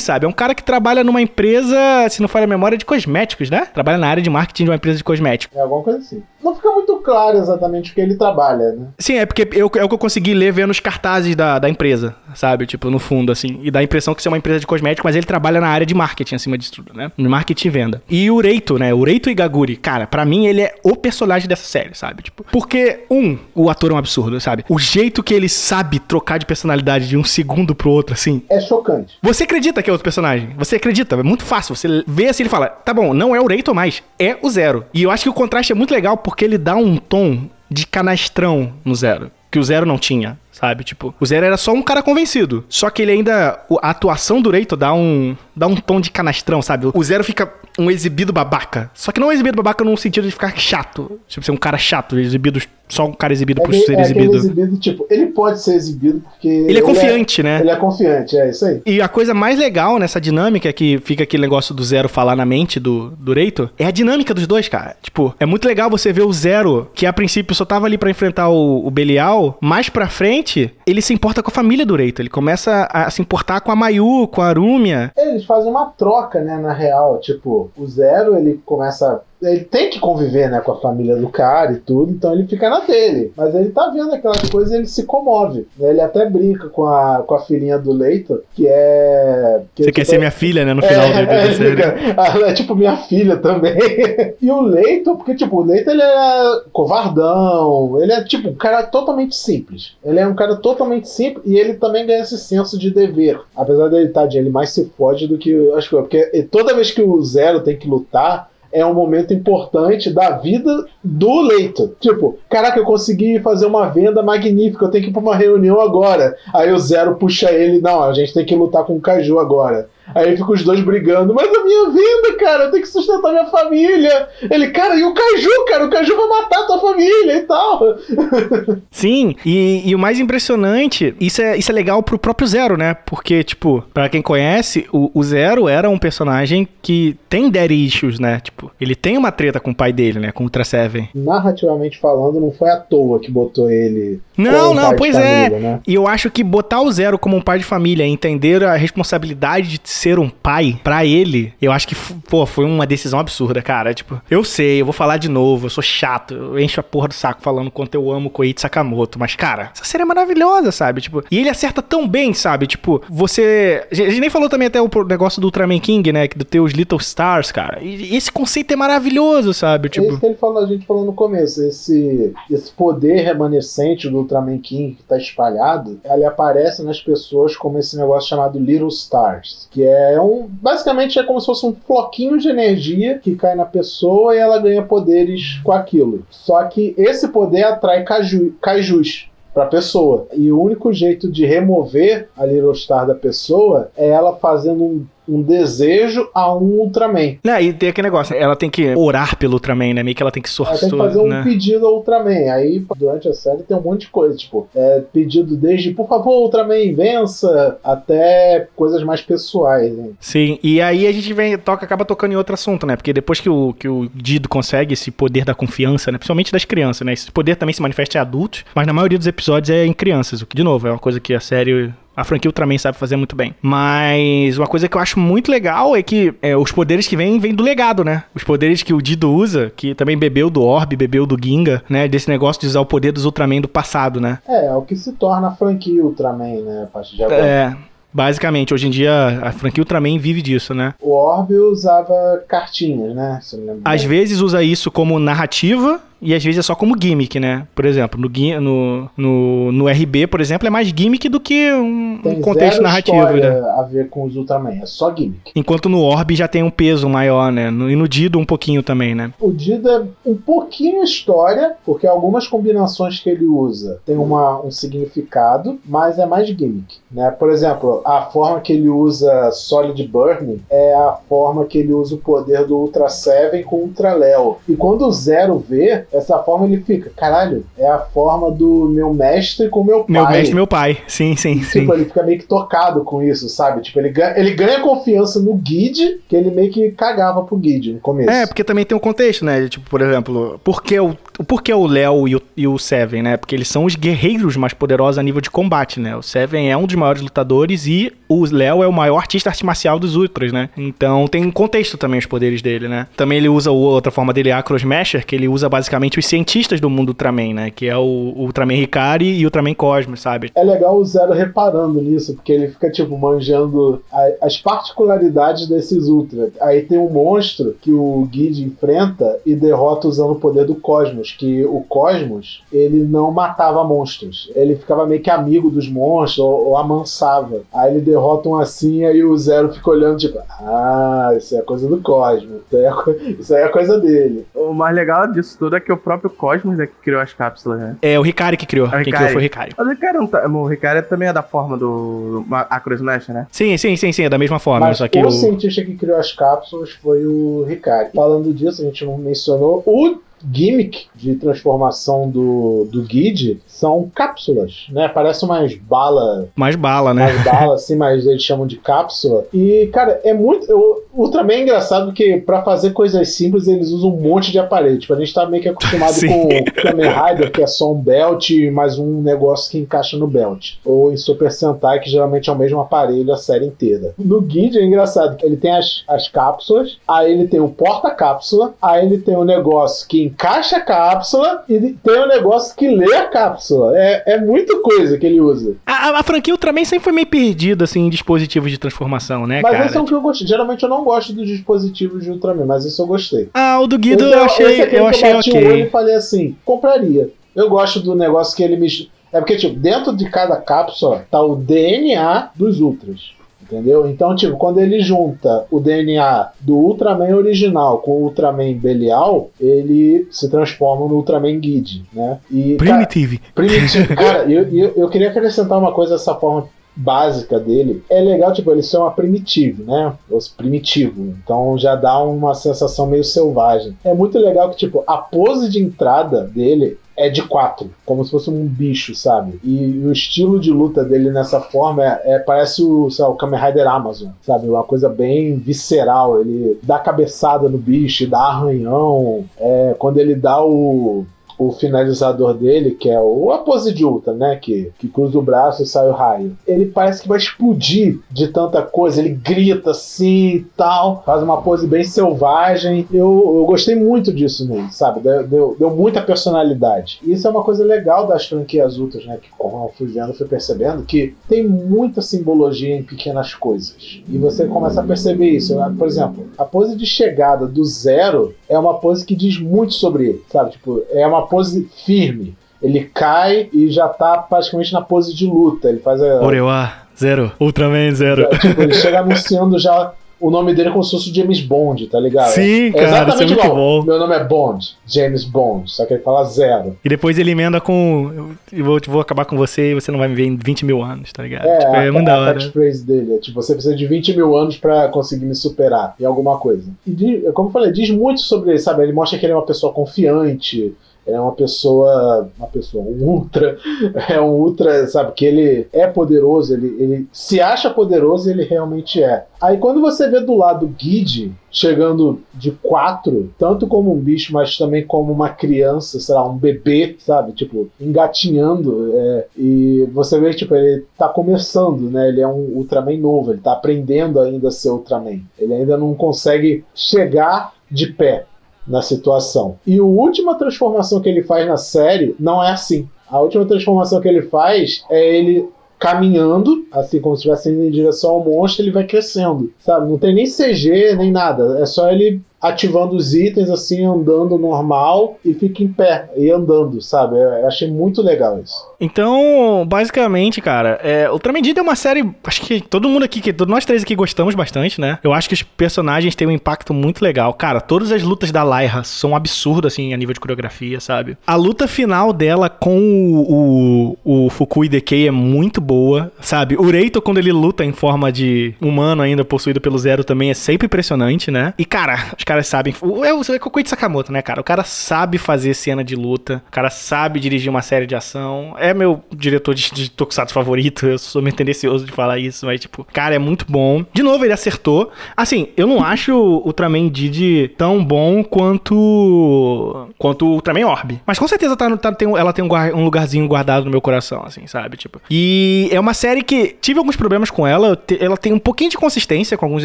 [0.00, 0.24] sabe?
[0.24, 1.76] É um cara que trabalha numa empresa,
[2.08, 3.66] se não falha a memória, de cosméticos, né?
[3.66, 5.56] Trabalha na área de marketing de uma empresa de cosméticos.
[5.56, 6.22] É alguma coisa assim.
[6.42, 8.86] Não fica muito claro exatamente o que ele trabalha, né?
[8.98, 11.68] Sim, é porque eu, é o que eu consegui ler vendo os cartazes da, da
[11.68, 12.66] empresa, sabe?
[12.66, 13.60] Tipo, no fundo, assim.
[13.62, 15.68] E dá a impressão que isso é uma empresa de cosméticos, mas ele trabalha na
[15.68, 17.12] área de marketing acima disso tudo, né?
[17.16, 18.02] No marketing e venda.
[18.10, 18.92] E o Reito, né?
[18.92, 22.22] O Reito Igaguri, cara, pra mim ele é o personagem dessa série, sabe?
[22.24, 24.64] Tipo, porque, um, o ator é um absurdo, sabe?
[24.68, 28.60] O jeito que ele sabe trocar de personalidade de um segundo pro outro, assim, É
[28.60, 29.16] chocante.
[29.22, 30.50] você acredita que é outro personagem.
[30.58, 31.14] Você acredita.
[31.16, 31.76] É muito fácil.
[31.76, 34.84] Você vê assim e fala: tá bom, não é o Reito mais, é o Zero.
[34.94, 37.86] E eu acho que o contraste é muito legal porque ele dá um tom de
[37.86, 39.30] canastrão no Zero.
[39.50, 40.82] Que o Zero não tinha, sabe?
[40.82, 42.64] Tipo, o Zero era só um cara convencido.
[42.68, 43.60] Só que ele ainda.
[43.82, 45.36] A atuação do Reito dá um.
[45.54, 46.86] dá um tom de canastrão, sabe?
[46.94, 48.90] O Zero fica um exibido babaca.
[48.94, 51.20] Só que não um exibido babaca no sentido de ficar chato.
[51.28, 52.60] Tipo, ser um cara chato, exibido
[52.92, 54.36] só um cara exibido É, por que- ser é exibido?
[54.36, 56.48] exibido, tipo, ele pode ser exibido porque.
[56.48, 57.60] Ele é confiante, né?
[57.60, 58.82] Ele é confiante, é isso aí.
[58.84, 62.44] E a coisa mais legal nessa dinâmica que fica aquele negócio do Zero falar na
[62.44, 64.94] mente do, do Reito é a dinâmica dos dois, cara.
[65.02, 68.10] Tipo, é muito legal você ver o Zero, que a princípio só tava ali pra
[68.10, 72.20] enfrentar o, o Belial, mais pra frente, ele se importa com a família do Reito.
[72.20, 75.10] Ele começa a se importar com a Mayu, com a Arumia.
[75.16, 77.18] Eles fazem uma troca, né, na real.
[77.20, 79.20] Tipo, o Zero, ele começa.
[79.42, 82.68] Ele tem que conviver, né, com a família do cara e tudo, então ele fica
[82.70, 83.32] na dele.
[83.36, 85.66] Mas ele tá vendo aquelas coisas e ele se comove.
[85.78, 85.90] né?
[85.90, 89.62] Ele até brinca com a, com a filhinha do Leito, que é.
[89.74, 90.74] Que Você é, quer tipo, ser minha filha, né?
[90.74, 91.76] No final é, da é, série.
[91.76, 91.94] fica-
[92.36, 93.76] ela é tipo minha filha também.
[94.40, 98.82] e o Leito, porque tipo, o Leito ele é covardão, ele é tipo um cara
[98.84, 99.92] totalmente simples.
[100.04, 103.40] Ele é um cara totalmente simples e ele também ganha esse senso de dever.
[103.56, 106.90] Apesar dele, tadinho, ele mais se fode do que eu acho que porque toda vez
[106.90, 111.94] que o Zero tem que lutar, é um momento importante da vida do Leito.
[112.00, 115.80] Tipo, caraca, eu consegui fazer uma venda magnífica, eu tenho que ir pra uma reunião
[115.80, 116.36] agora.
[116.52, 119.88] Aí o Zero puxa ele, não, a gente tem que lutar com o Caju agora.
[120.14, 123.46] Aí fica os dois brigando, mas a minha venda, cara, eu tenho que sustentar minha
[123.46, 124.28] família.
[124.50, 127.80] Ele, cara, e o Caju, cara, o Caju vai matar a tua família e tal.
[128.90, 132.94] Sim, e, e o mais impressionante, isso é, isso é legal pro próprio Zero, né?
[133.06, 138.18] Porque, tipo, pra quem conhece, o, o Zero era um personagem que tem daddy issues,
[138.18, 138.40] né?
[138.40, 140.32] Tipo, ele tem uma treta com o pai dele, né?
[140.32, 141.08] Com o Ultra Seven.
[141.14, 144.20] Narrativamente falando, não foi à toa que botou ele.
[144.36, 145.60] Não, não, pois família, é.
[145.60, 145.80] né?
[145.86, 149.68] E eu acho que botar o Zero como um pai de família, entender a responsabilidade
[149.68, 151.94] de ser um pai pra ele, eu acho que,
[152.28, 153.92] pô, foi uma decisão absurda, cara.
[153.94, 157.08] Tipo, eu sei, eu vou falar de novo, eu sou chato, eu encho a porra
[157.08, 161.00] do saco falando quanto eu amo Koichi Sakamoto, mas, cara, essa série é maravilhosa, sabe?
[161.00, 162.66] Tipo, e ele acerta tão bem, sabe?
[162.66, 163.86] Tipo, você.
[163.90, 166.28] A gente nem falou também até o negócio do Ultraman King, né?
[166.28, 167.78] Do ter os Little Stars, cara.
[167.82, 169.88] E esse conceito é maravilhoso, sabe?
[169.88, 170.06] É Tipo.
[170.08, 174.58] isso que ele falou, a gente falou no começo, esse, esse poder remanescente do Ultraman
[174.58, 179.81] King que tá espalhado, ele aparece nas pessoas como esse negócio chamado Little Stars, que
[179.84, 184.34] é um, basicamente é como se fosse um floquinho de energia que cai na pessoa
[184.34, 186.24] e ela ganha poderes com aquilo.
[186.30, 190.26] Só que esse poder atrai caju, kaijus pra pessoa.
[190.32, 195.06] E o único jeito de remover a Little Star da pessoa é ela fazendo um,
[195.28, 197.36] um desejo a um Ultraman.
[197.44, 200.02] Né, e tem aquele negócio, ela tem que orar pelo Ultraman, né?
[200.02, 201.42] Meio que ela tem que Ela tem que fazer um né?
[201.44, 202.52] pedido ao Ultraman.
[202.52, 204.36] Aí, durante a série, tem um monte de coisa.
[204.36, 209.96] Tipo, é, pedido desde, por favor, Ultraman, vença, até coisas mais pessoais.
[209.96, 210.16] Hein?
[210.20, 212.96] Sim, e aí a gente vem, toca, acaba tocando em outro assunto, né?
[212.96, 216.18] Porque depois que o, que o Dido consegue esse poder da confiança, né?
[216.18, 217.12] Principalmente das crianças, né?
[217.12, 220.42] Esse poder também se manifesta em adultos, mas na maioria dos episódios é em crianças,
[220.42, 221.92] o que, de novo, é uma coisa que a série.
[222.16, 223.54] A franquia Ultraman sabe fazer muito bem.
[223.62, 227.38] Mas uma coisa que eu acho muito legal é que é, os poderes que vêm,
[227.38, 228.24] vêm do legado, né?
[228.34, 232.06] Os poderes que o Dido usa, que também bebeu do Orb, bebeu do Ginga, né?
[232.06, 234.38] Desse negócio de usar o poder dos Ultraman do passado, né?
[234.46, 236.82] É, é o que se torna a franquia Ultraman, né?
[236.84, 237.44] A partir de agora.
[237.44, 237.76] É.
[238.14, 240.92] Basicamente, hoje em dia a franquia Ultraman vive disso, né?
[241.00, 243.40] O Orb usava cartinhas, né?
[243.82, 247.66] Às vezes usa isso como narrativa e às vezes é só como gimmick, né?
[247.74, 248.30] Por exemplo, no,
[248.60, 253.16] no, no, no RB, por exemplo, é mais gimmick do que um, um contexto narrativo,
[253.16, 253.60] né?
[253.76, 255.50] a ver com os Ultraman, é só gimmick.
[255.54, 257.70] Enquanto no Orb já tem um peso maior, né?
[257.70, 259.32] No- e no Dido um pouquinho também, né?
[259.40, 264.70] O Dido é um pouquinho história, porque algumas combinações que ele usa tem uma, um
[264.70, 266.96] significado, mas é mais gimmick.
[267.10, 267.30] Né?
[267.32, 272.14] Por exemplo, a forma que ele usa Solid Burn é a forma que ele usa
[272.14, 274.56] o poder do Ultra Seven com Ultra Léo.
[274.68, 279.12] E quando o Zero vê, essa forma ele fica, caralho, é a forma do meu
[279.14, 280.06] mestre com meu pai.
[280.08, 280.98] Meu mestre, meu pai.
[281.06, 281.80] Sim, sim, sim.
[281.80, 283.82] Tipo, ele fica meio que tocado com isso, sabe?
[283.82, 287.94] Tipo, ele ganha, ele ganha confiança no Guide, que ele meio que cagava pro Guide
[287.94, 288.30] no começo.
[288.30, 289.68] É, porque também tem um contexto, né?
[289.68, 293.22] Tipo, por exemplo, por que o, por que o Léo e o, e o Seven,
[293.22, 293.36] né?
[293.36, 296.16] Porque eles são os guerreiros mais poderosos a nível de combate, né?
[296.16, 299.64] O Seven é um dos maiores lutadores e o Léo é o maior artista arte
[299.64, 300.68] marcial dos Ultras, né?
[300.76, 303.06] Então tem um contexto também os poderes dele, né?
[303.16, 306.88] Também ele usa outra forma dele, Acro Smasher, que ele usa basicamente os cientistas do
[306.90, 307.70] mundo Ultraman, né?
[307.70, 308.00] Que é o,
[308.36, 310.50] o Ultraman Hikari e o Ultraman Cosmos, sabe?
[310.54, 316.08] É legal o Zero reparando nisso, porque ele fica, tipo, manjando a- as particularidades desses
[316.08, 316.50] Ultra.
[316.60, 321.32] Aí tem um monstro que o Guide enfrenta e derrota usando o poder do Cosmos,
[321.32, 324.50] que o Cosmos, ele não matava monstros.
[324.54, 327.60] Ele ficava meio que amigo dos monstros, ou, ou amansava.
[327.72, 331.88] Aí ele derrota um assim, aí o Zero fica olhando, tipo, ah, isso é coisa
[331.88, 333.10] do Cosmos, isso aí é, co-
[333.40, 334.46] isso aí é coisa dele.
[334.54, 337.80] O mais legal disso tudo é que o próprio Cosmos é que criou as cápsulas,
[337.80, 337.96] né?
[338.02, 338.86] É o Hikari que criou.
[338.86, 339.74] É o Quem criou foi o Hikari.
[339.76, 343.46] Mas o Ricardo, não tá, o Ricardo também é da forma do Acro Smash, né?
[343.50, 344.86] Sim, sim, sim, sim, é da mesma forma.
[344.86, 345.30] Mas só que o o...
[345.30, 348.12] cientista que criou as cápsulas foi o Ricardo.
[348.14, 350.18] Falando disso, a gente não mencionou o
[350.50, 355.08] gimmick de transformação do, do Guide são cápsulas, né?
[355.08, 356.48] Parece umas balas.
[356.56, 357.24] Mais bala, né?
[357.24, 359.44] Mais bala, assim, mas eles chamam de cápsula.
[359.52, 360.66] E, cara, é muito.
[360.72, 364.98] O Ultraman é engraçado porque pra fazer coisas simples eles usam um monte de aparelho.
[364.98, 366.28] Tipo, a gente tá meio que acostumado Sim.
[366.28, 370.16] com o Kamen Rider, que é só um belt e mais um negócio que encaixa
[370.16, 370.74] no belt.
[370.84, 374.14] Ou em Super Sentai, que geralmente é o mesmo aparelho a série inteira.
[374.18, 378.74] No Guide é engraçado que ele tem as, as cápsulas, aí ele tem o porta-cápsula,
[378.80, 383.14] aí ele tem o negócio que encaixa a cápsula e tem o negócio que lê
[383.16, 383.92] a cápsula.
[383.96, 385.74] É, é muita coisa que ele usa.
[385.86, 389.60] A, a- a franquia Ultraman sempre foi meio perdida, assim, em dispositivos de transformação, né,
[389.62, 389.86] Mas cara?
[389.86, 390.46] esse é o que eu gostei.
[390.46, 393.48] Geralmente eu não gosto dos dispositivos de Ultraman, mas isso eu gostei.
[393.54, 395.82] Ah, o do Guido Esse eu achei, é eu achei bati o olho ok.
[395.82, 397.30] e falei assim, compraria.
[397.54, 398.88] Eu gosto do negócio que ele me.
[399.32, 403.32] É porque, tipo, dentro de cada cápsula tá o DNA dos Ultras.
[403.62, 404.06] Entendeu?
[404.06, 410.28] Então, tipo, quando ele junta o DNA do Ultraman original com o Ultraman Belial, ele
[410.30, 412.38] se transforma no Ultraman Guide, né?
[412.50, 413.40] E, cara, Primitive.
[413.54, 414.08] Primitivo.
[414.14, 418.02] Cara, eu, eu, eu queria acrescentar uma coisa dessa forma básica dele.
[418.08, 420.12] É legal, tipo, ele chama primitivo, né?
[420.30, 421.34] Ou primitivo.
[421.42, 423.96] Então já dá uma sensação meio selvagem.
[424.04, 428.30] É muito legal que, tipo, a pose de entrada dele é de quatro, como se
[428.30, 429.60] fosse um bicho, sabe?
[429.62, 433.36] E o estilo de luta dele nessa forma é, é- parece o, sei lá, o
[433.36, 434.66] Kamen Rider Amazon, sabe?
[434.66, 436.40] Uma coisa bem visceral.
[436.40, 439.44] Ele dá cabeçada no bicho, dá arranhão.
[439.58, 441.26] É, quando ele dá o,
[441.58, 444.56] o finalizador dele, que é o, a pose de ultra, né?
[444.56, 446.56] Que, que cruza o braço e sai o raio.
[446.66, 449.20] Ele parece que vai explodir de tanta coisa.
[449.20, 451.22] Ele grita assim e tal.
[451.24, 453.06] Faz uma pose bem selvagem.
[453.12, 455.20] Eu, eu gostei muito disso nele, sabe?
[455.20, 457.20] Deu, deu, deu muita personalidade.
[457.22, 459.38] Isso é uma coisa legal das franquias ultras, né?
[459.40, 464.22] Que como eu fui vendo, eu fui percebendo que tem muita simbologia em pequenas coisas.
[464.28, 465.76] E você começa a perceber isso.
[465.98, 470.28] Por exemplo, a pose de chegada do zero é uma pose que diz muito sobre
[470.28, 470.72] ele, sabe?
[470.72, 472.54] Tipo, é uma pose firme.
[472.82, 475.88] Ele cai e já tá praticamente na pose de luta.
[475.88, 476.42] Ele faz a.
[476.42, 477.52] Orewa, zero.
[477.60, 478.42] Ultraman, zero.
[478.42, 482.08] já, tipo, ele chega anunciando já o nome dele como se fosse o James Bond,
[482.08, 482.48] tá ligado?
[482.48, 483.76] Sim, é cara, exatamente isso é muito igual.
[483.76, 484.02] bom.
[484.04, 486.96] Meu nome é Bond, James Bond, só que ele fala zero.
[487.04, 488.50] E depois ele emenda com.
[488.72, 491.00] Eu vou, vou acabar com você e você não vai me ver em 20 mil
[491.00, 491.64] anos, tá ligado?
[491.68, 492.54] É, tipo, a, é muito da a hora.
[492.54, 493.34] catchphrase dele.
[493.36, 496.90] É, tipo, você precisa de 20 mil anos pra conseguir me superar em alguma coisa.
[497.06, 499.04] E, como eu falei, diz muito sobre ele, sabe?
[499.04, 500.92] Ele mostra que ele é uma pessoa confiante,
[501.26, 502.50] é uma pessoa.
[502.58, 503.76] Uma pessoa, um ultra.
[504.28, 505.32] É um ultra, sabe?
[505.32, 509.46] Que ele é poderoso, ele, ele se acha poderoso ele realmente é.
[509.60, 514.76] Aí quando você vê do lado Guide chegando de quatro, tanto como um bicho, mas
[514.76, 517.52] também como uma criança, sei lá, um bebê, sabe?
[517.52, 519.12] Tipo, engatinhando.
[519.14, 522.28] é, e você vê, tipo, ele tá começando, né?
[522.28, 525.40] Ele é um Ultraman novo, ele tá aprendendo ainda a ser Ultraman.
[525.58, 528.46] Ele ainda não consegue chegar de pé
[528.86, 529.76] na situação.
[529.86, 533.08] E a última transformação que ele faz na série não é assim.
[533.28, 535.68] A última transformação que ele faz é ele
[535.98, 540.10] caminhando, assim como se estivesse indo em direção ao monstro, ele vai crescendo, sabe?
[540.10, 541.78] Não tem nem CG, nem nada.
[541.80, 547.00] É só ele ativando os itens, assim, andando normal e fica em pé e andando,
[547.02, 547.36] sabe?
[547.36, 548.86] Eu achei muito legal isso.
[549.00, 552.24] Então, basicamente, cara, é, Ultraman é uma série.
[552.44, 555.18] Acho que todo mundo aqui, que nós três aqui gostamos bastante, né?
[555.24, 557.52] Eu acho que os personagens têm um impacto muito legal.
[557.54, 561.36] Cara, todas as lutas da Lyra são absurdas, assim, a nível de coreografia, sabe?
[561.44, 566.76] A luta final dela com o, o, o Fukui Dekei é muito boa, sabe?
[566.76, 570.54] O Reito, quando ele luta em forma de humano ainda, possuído pelo Zero, também é
[570.54, 571.74] sempre impressionante, né?
[571.76, 572.94] E, cara, os caras sabem.
[573.24, 574.60] É é o Koichi Sakamoto, né, cara?
[574.60, 578.74] O cara sabe fazer cena de luta, o cara sabe dirigir uma série de ação.
[578.78, 582.80] É meu diretor de, de Tokusatsu favorito, eu sou meio tendencioso de falar isso, mas,
[582.80, 584.04] tipo, cara, é muito bom.
[584.12, 585.10] De novo, ele acertou.
[585.36, 590.08] Assim, eu não acho o Ultraman Didi tão bom quanto.
[590.18, 591.20] quanto o Ultraman Orb.
[591.26, 594.42] Mas com certeza tá, tá- tem ela tem um, um lugarzinho guardado no meu coração,
[594.44, 594.96] assim, sabe?
[594.96, 595.20] Tipo.
[595.30, 597.98] E é uma série que tive alguns problemas com ela.
[598.20, 599.84] Ela tem um pouquinho de consistência com alguns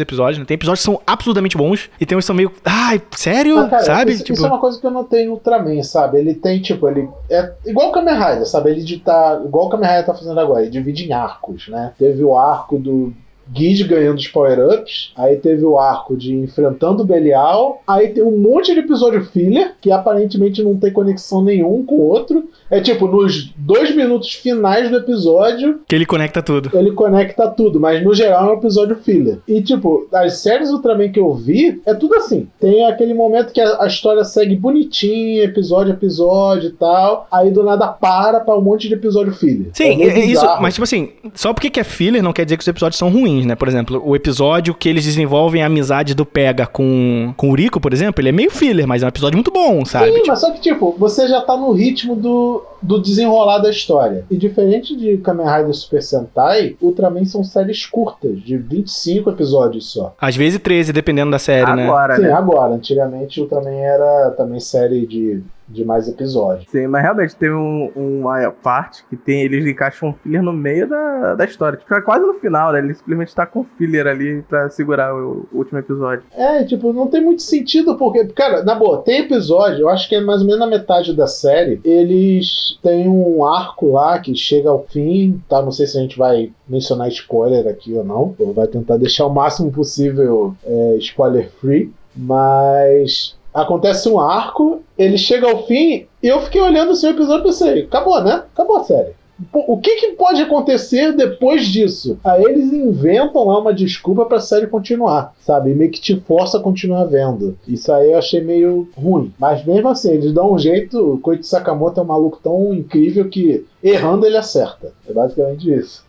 [0.00, 0.44] episódios, né?
[0.44, 2.52] Tem episódios que são absurdamente bons e tem uns que são meio.
[2.64, 3.56] Ai, sério?
[3.56, 4.12] Mas, cara, sabe?
[4.12, 4.36] Isso, tipo.
[4.36, 6.18] isso é uma coisa que eu notei em Ultraman, sabe?
[6.18, 7.08] Ele tem, tipo, ele.
[7.30, 8.70] É igual o Kamen Rider, sabe?
[8.70, 9.40] Ele de tá.
[9.44, 11.92] Igual o Kamen Rider tá fazendo agora, ele divide em arcos, né?
[11.98, 13.12] Teve o arco do.
[13.52, 18.38] Guide ganhando os power-ups, aí teve o arco de enfrentando o Belial, aí tem um
[18.38, 22.48] monte de episódio filler, que aparentemente não tem conexão nenhum com o outro.
[22.70, 26.70] É tipo, nos dois minutos finais do episódio, Que ele conecta tudo.
[26.74, 29.38] ele conecta tudo, mas no geral é um episódio filler.
[29.48, 32.48] E tipo, as séries Ultraman que eu vi, é tudo assim.
[32.60, 37.50] Tem aquele momento que a, a história segue bonitinha, episódio a episódio e tal, aí
[37.50, 39.70] do nada para pra um monte de episódio filler.
[39.72, 40.44] Sim, é, é isso.
[40.60, 43.10] Mas, tipo assim, só porque que é filler não quer dizer que os episódios são
[43.10, 43.37] ruins.
[43.38, 43.54] Ruins, né?
[43.54, 47.80] Por exemplo, o episódio que eles desenvolvem a amizade do Pega com, com o Rico,
[47.80, 50.06] por exemplo, ele é meio filler, mas é um episódio muito bom, sabe?
[50.06, 53.70] Sim, Tipo, mas só que, tipo, você já tá no ritmo do, do desenrolar da
[53.70, 54.24] história.
[54.30, 60.14] E diferente de Kamen Rider Super Sentai, Ultraman são séries curtas, de 25 episódios só.
[60.20, 61.84] Às vezes 13, dependendo da série, né?
[61.84, 62.32] Agora, Sim, né?
[62.32, 62.74] agora.
[62.74, 66.70] Antigamente Ultraman era também série de, de mais episódios.
[66.70, 69.42] Sim, mas realmente tem um- uma parte que tem.
[69.42, 71.78] Eles encaixam um filler no meio da, da história.
[71.78, 72.78] Tipo, é quase no final, né?
[72.78, 76.24] Ele simplesmente tá com filler ali pra segurar o, o último episódio.
[76.34, 80.14] É, tipo, não tem muito sentido, porque, cara, na boa, tem episódio, eu acho que
[80.14, 84.70] é mais ou menos na metade da série, eles têm um arco lá que chega
[84.70, 85.60] ao fim, tá?
[85.62, 89.26] Não sei se a gente vai mencionar spoiler aqui ou não, ou vai tentar deixar
[89.26, 96.26] o máximo possível é, spoiler free, mas acontece um arco, ele chega ao fim, e
[96.26, 98.44] eu fiquei olhando assim o episódio e pensei, acabou, né?
[98.52, 99.18] Acabou a série.
[99.52, 102.18] O que, que pode acontecer depois disso?
[102.24, 105.70] Aí eles inventam lá uma desculpa pra série continuar, sabe?
[105.70, 107.56] E meio que te força a continuar vendo.
[107.66, 109.32] Isso aí eu achei meio ruim.
[109.38, 111.14] Mas mesmo assim, eles dão um jeito.
[111.14, 114.92] O Koichi Sakamoto é um maluco tão incrível que errando ele acerta.
[115.08, 116.04] É basicamente isso.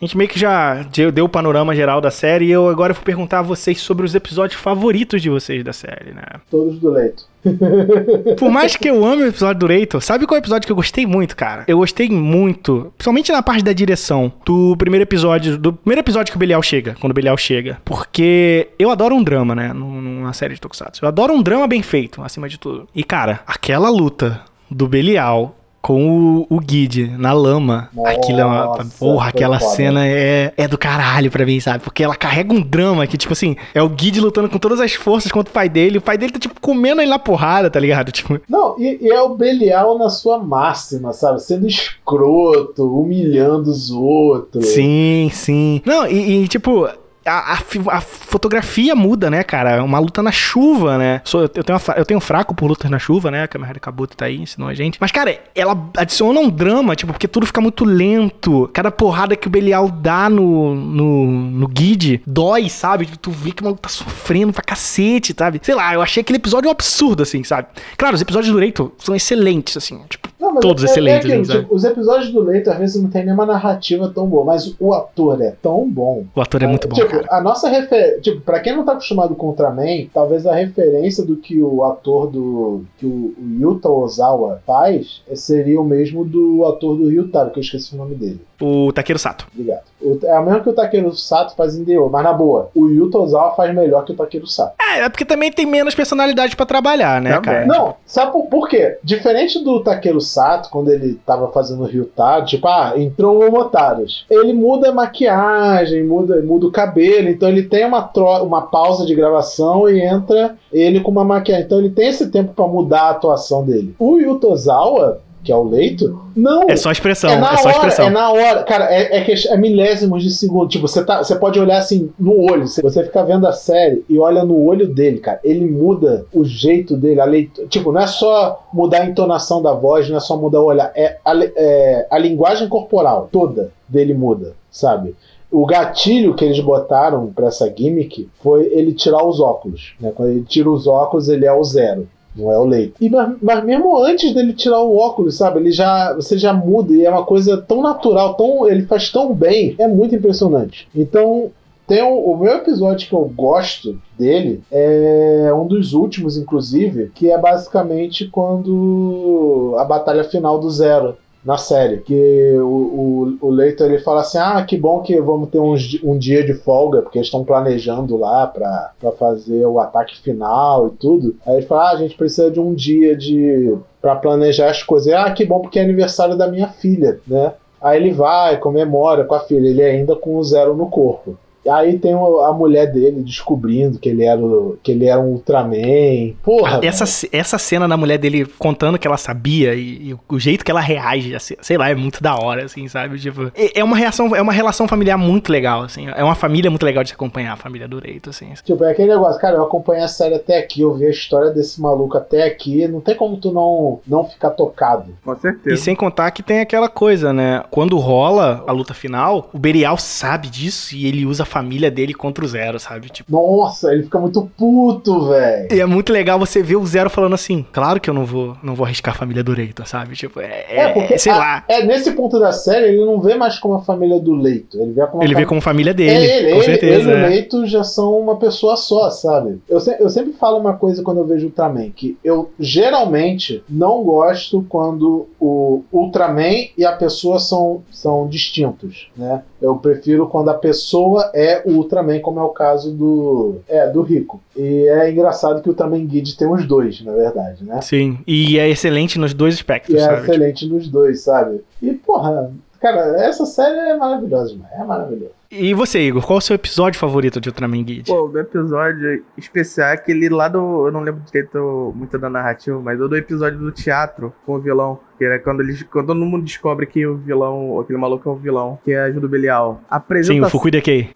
[0.00, 2.94] A gente meio que já de- deu o panorama geral da série e eu agora
[2.94, 6.22] vou perguntar a vocês sobre os episódios favoritos de vocês da série, né?
[6.50, 7.24] Todos do leito.
[8.38, 10.72] Por mais que eu ame o episódio do Reito, sabe qual é o episódio que
[10.72, 11.64] eu gostei muito, cara?
[11.68, 16.36] Eu gostei muito, principalmente na parte da direção, do primeiro episódio, do primeiro episódio que
[16.36, 17.78] o Belial chega, quando o Belial chega.
[17.84, 19.72] Porque eu adoro um drama, né?
[19.74, 21.04] num- Numa série de Tokusatsu.
[21.04, 22.86] Eu adoro um drama bem feito, acima de tudo.
[22.94, 27.88] E, cara, aquela luta do Belial com o, o Guide na lama.
[27.92, 28.78] Nossa, aquilo é uma.
[28.98, 29.74] Porra, aquela foda.
[29.74, 31.82] cena é, é do caralho pra mim, sabe?
[31.82, 34.92] Porque ela carrega um drama que, tipo assim, é o Guide lutando com todas as
[34.92, 35.98] forças contra o pai dele.
[35.98, 38.12] O pai dele tá, tipo, comendo ele na porrada, tá ligado?
[38.12, 41.42] Tipo, Não, e, e é o Belial na sua máxima, sabe?
[41.42, 44.66] Sendo escroto, humilhando os outros.
[44.66, 45.80] Sim, sim.
[45.84, 46.88] Não, e, e, tipo.
[47.24, 47.58] A, a
[47.96, 49.72] a fotografia muda, né, cara?
[49.72, 51.20] É Uma luta na chuva, né?
[51.24, 53.42] Sou- eu, tenho uma eu tenho fraco por lutas na chuva, né?
[53.42, 54.96] A Kamen Rider Kabuto tá aí, ensinou a gente.
[54.98, 58.70] Mas, cara, ela adiciona um drama, tipo, porque tudo fica muito lento.
[58.72, 63.04] Cada porrada que o Belial dá no, no, no guide dói, sabe?
[63.04, 65.60] Tipo, Tu vê que o maluco tá sofrendo pra cacete, sabe?
[65.62, 67.68] Sei lá, eu achei aquele episódio um absurdo, assim, sabe?
[67.98, 70.00] Claro, os episódios do Reito são excelentes, assim.
[70.08, 71.60] Tipo, Não, mas Todos é- é excelentes, aquilo, sabe?
[71.60, 74.92] tipo, os episódios do Leito às vezes não tem nenhuma narrativa tão boa, mas o
[74.92, 76.24] ator é tão bom.
[76.34, 77.26] o ator é muito bom, tipo, cara.
[77.30, 78.20] a nossa referência.
[78.20, 82.26] Tipo, pra quem não tá acostumado com Ultraman, talvez a referência do que o ator
[82.28, 82.84] do.
[82.98, 87.58] que o, o Yuta Ozawa faz eh, seria o mesmo do ator do Ryutaro, que
[87.58, 88.40] eu esqueci o nome dele.
[88.60, 89.46] O Takeru Sato.
[89.54, 89.84] Obrigado.
[90.02, 92.88] O- é o mesmo que o Takeru Sato faz em Dio, mas na boa, o
[92.88, 94.74] Yuta Ozawa faz melhor que o Takeru Sato.
[94.80, 97.42] É, é porque também tem menos personalidade pra trabalhar, né, Também.
[97.54, 97.66] cara?
[97.66, 98.98] Não, sabe por, por quê?
[99.02, 100.39] Diferente do Takeru Sato,
[100.70, 104.24] quando ele tava fazendo o Ryutaro, tipo, ah, entrou um Momotaros.
[104.30, 109.04] Ele muda a maquiagem, muda, muda o cabelo, então ele tem uma, tro uma pausa
[109.06, 111.64] de gravação e entra ele com uma maquiagem.
[111.64, 113.94] Então ele tem esse tempo pra mudar a atuação dele.
[113.98, 116.68] O Yutozawa, que é o leito, não.
[116.68, 118.06] É só expressão, É é, na só hora, expressão.
[118.06, 118.62] é na hora.
[118.64, 120.68] Cara, é, é, que é milésimos de segundo.
[120.68, 122.66] Tipo, você, tá, você pode olhar assim no olho.
[122.68, 125.40] Você, você fica vendo a série e olha no olho dele, cara.
[125.42, 127.66] Ele muda o jeito dele, a leitura.
[127.68, 130.92] Tipo, não é só mudar a entonação da voz, não é só mudar o olhar.
[130.94, 135.14] É a, é a linguagem corporal toda dele muda, sabe?
[135.50, 139.94] O gatilho que eles botaram pra essa gimmick foi ele tirar os óculos.
[140.00, 140.12] Né?
[140.14, 142.06] Quando ele tira os óculos, ele é o zero.
[142.34, 142.94] Não é o leito.
[143.00, 145.60] E, mas, mas mesmo antes dele tirar o óculos, sabe?
[145.60, 146.12] Ele já.
[146.14, 148.68] Você já muda e é uma coisa tão natural, tão.
[148.68, 149.74] Ele faz tão bem.
[149.78, 150.88] É muito impressionante.
[150.94, 151.50] Então.
[151.86, 157.28] Tem o, o meu episódio que eu gosto dele é um dos últimos, inclusive, que
[157.28, 161.98] é basicamente quando a batalha final do Zero na série.
[161.98, 166.18] Que o, o, o Leito ele fala assim: ah, que bom que vamos ter um,
[166.18, 171.36] dia de folga, porque eles estão planejando lá pra fazer o ataque final e tudo.
[171.46, 173.76] Aí ele fala: ah, a gente precisa de um dia de.
[174.00, 175.12] pra planejar as coisas.
[175.12, 177.54] Ah, que bom, porque é aniversário da minha filha, né?
[177.80, 181.38] Aí ele vai, comemora com a filha, ele ainda com o zero no corpo.
[181.64, 185.32] E Aí tem a mulher dele descobrindo que ele era, o- que ele era um
[185.32, 186.34] Ultraman.
[186.42, 186.80] Porra!
[186.82, 190.64] Ah, Essa, essa cena da mulher dele contando que ela sabia e, e o jeito
[190.64, 193.18] que ela reage, assim, sei lá, é muito da hora, assim, sabe?
[193.18, 196.06] Tipo, é é uma reação, é uma relação familiar muito legal, assim.
[196.08, 198.52] É uma família muito legal de se acompanhar, a família do Reito, assim.
[198.64, 201.50] Tipo, é aquele negócio, cara, eu acompanhei a série até aqui, eu vi a história
[201.50, 205.12] desse maluco até aqui, não tem como tu não, não ficar tocado.
[205.24, 205.76] Com E certeza.
[205.82, 207.62] sem contar que tem aquela coisa, né?
[207.70, 212.44] Quando rola a luta final, o Berial sabe disso e ele usa família dele contra
[212.44, 213.08] o Zero, sabe?
[213.10, 215.68] Tipo, Nossa, ele fica muito puto, velho.
[215.72, 218.56] e é muito legal você ver o Zero falando assim, claro que eu não vou,
[218.62, 220.14] não vou arriscar a família do Reito, sabe?
[220.16, 221.64] Tipo, é, É, porque sei a- lá.
[221.68, 224.80] É, nesse ponto da série, ele não vê mais como a família do Leito.
[224.80, 227.10] Ele vê como a Ele vê família como família dele, é ele, com ele, certeza.
[227.10, 227.28] ele e o é.
[227.28, 229.60] Leito já são uma pessoa só, sabe?
[229.68, 234.02] Eu, se- eu sempre falo uma coisa quando eu vejo Ultraman, que eu geralmente não
[234.02, 239.42] gosto quando o Ultraman e a pessoa são, são distintos, né?
[239.60, 244.02] Eu prefiro quando a pessoa é o Ultraman, como é o caso do, é, do
[244.02, 244.40] Rico.
[244.56, 247.80] E é engraçado que o Ultraman Guide tem os dois, na verdade, né?
[247.80, 250.22] Sim, e é excelente nos dois aspectos, E é sabe?
[250.22, 251.60] excelente nos dois, sabe?
[251.82, 252.50] E, porra,
[252.80, 254.72] cara, essa série é maravilhosa demais.
[254.72, 255.32] É maravilhosa.
[255.50, 258.12] E você, Igor, qual é o seu episódio favorito de Ultraman Guide?
[258.12, 260.86] Pô, o meu episódio especial é aquele lá do.
[260.86, 264.58] Eu não lembro direito muito da narrativa, mas é do episódio do teatro com o
[264.60, 265.00] vilão.
[265.20, 268.36] Que era quando, eles, quando todo mundo descobre que o vilão, aquele maluco é o
[268.36, 269.74] vilão, que é a Judo Belial.
[269.80, 270.70] Sim, Apresenta o Fukui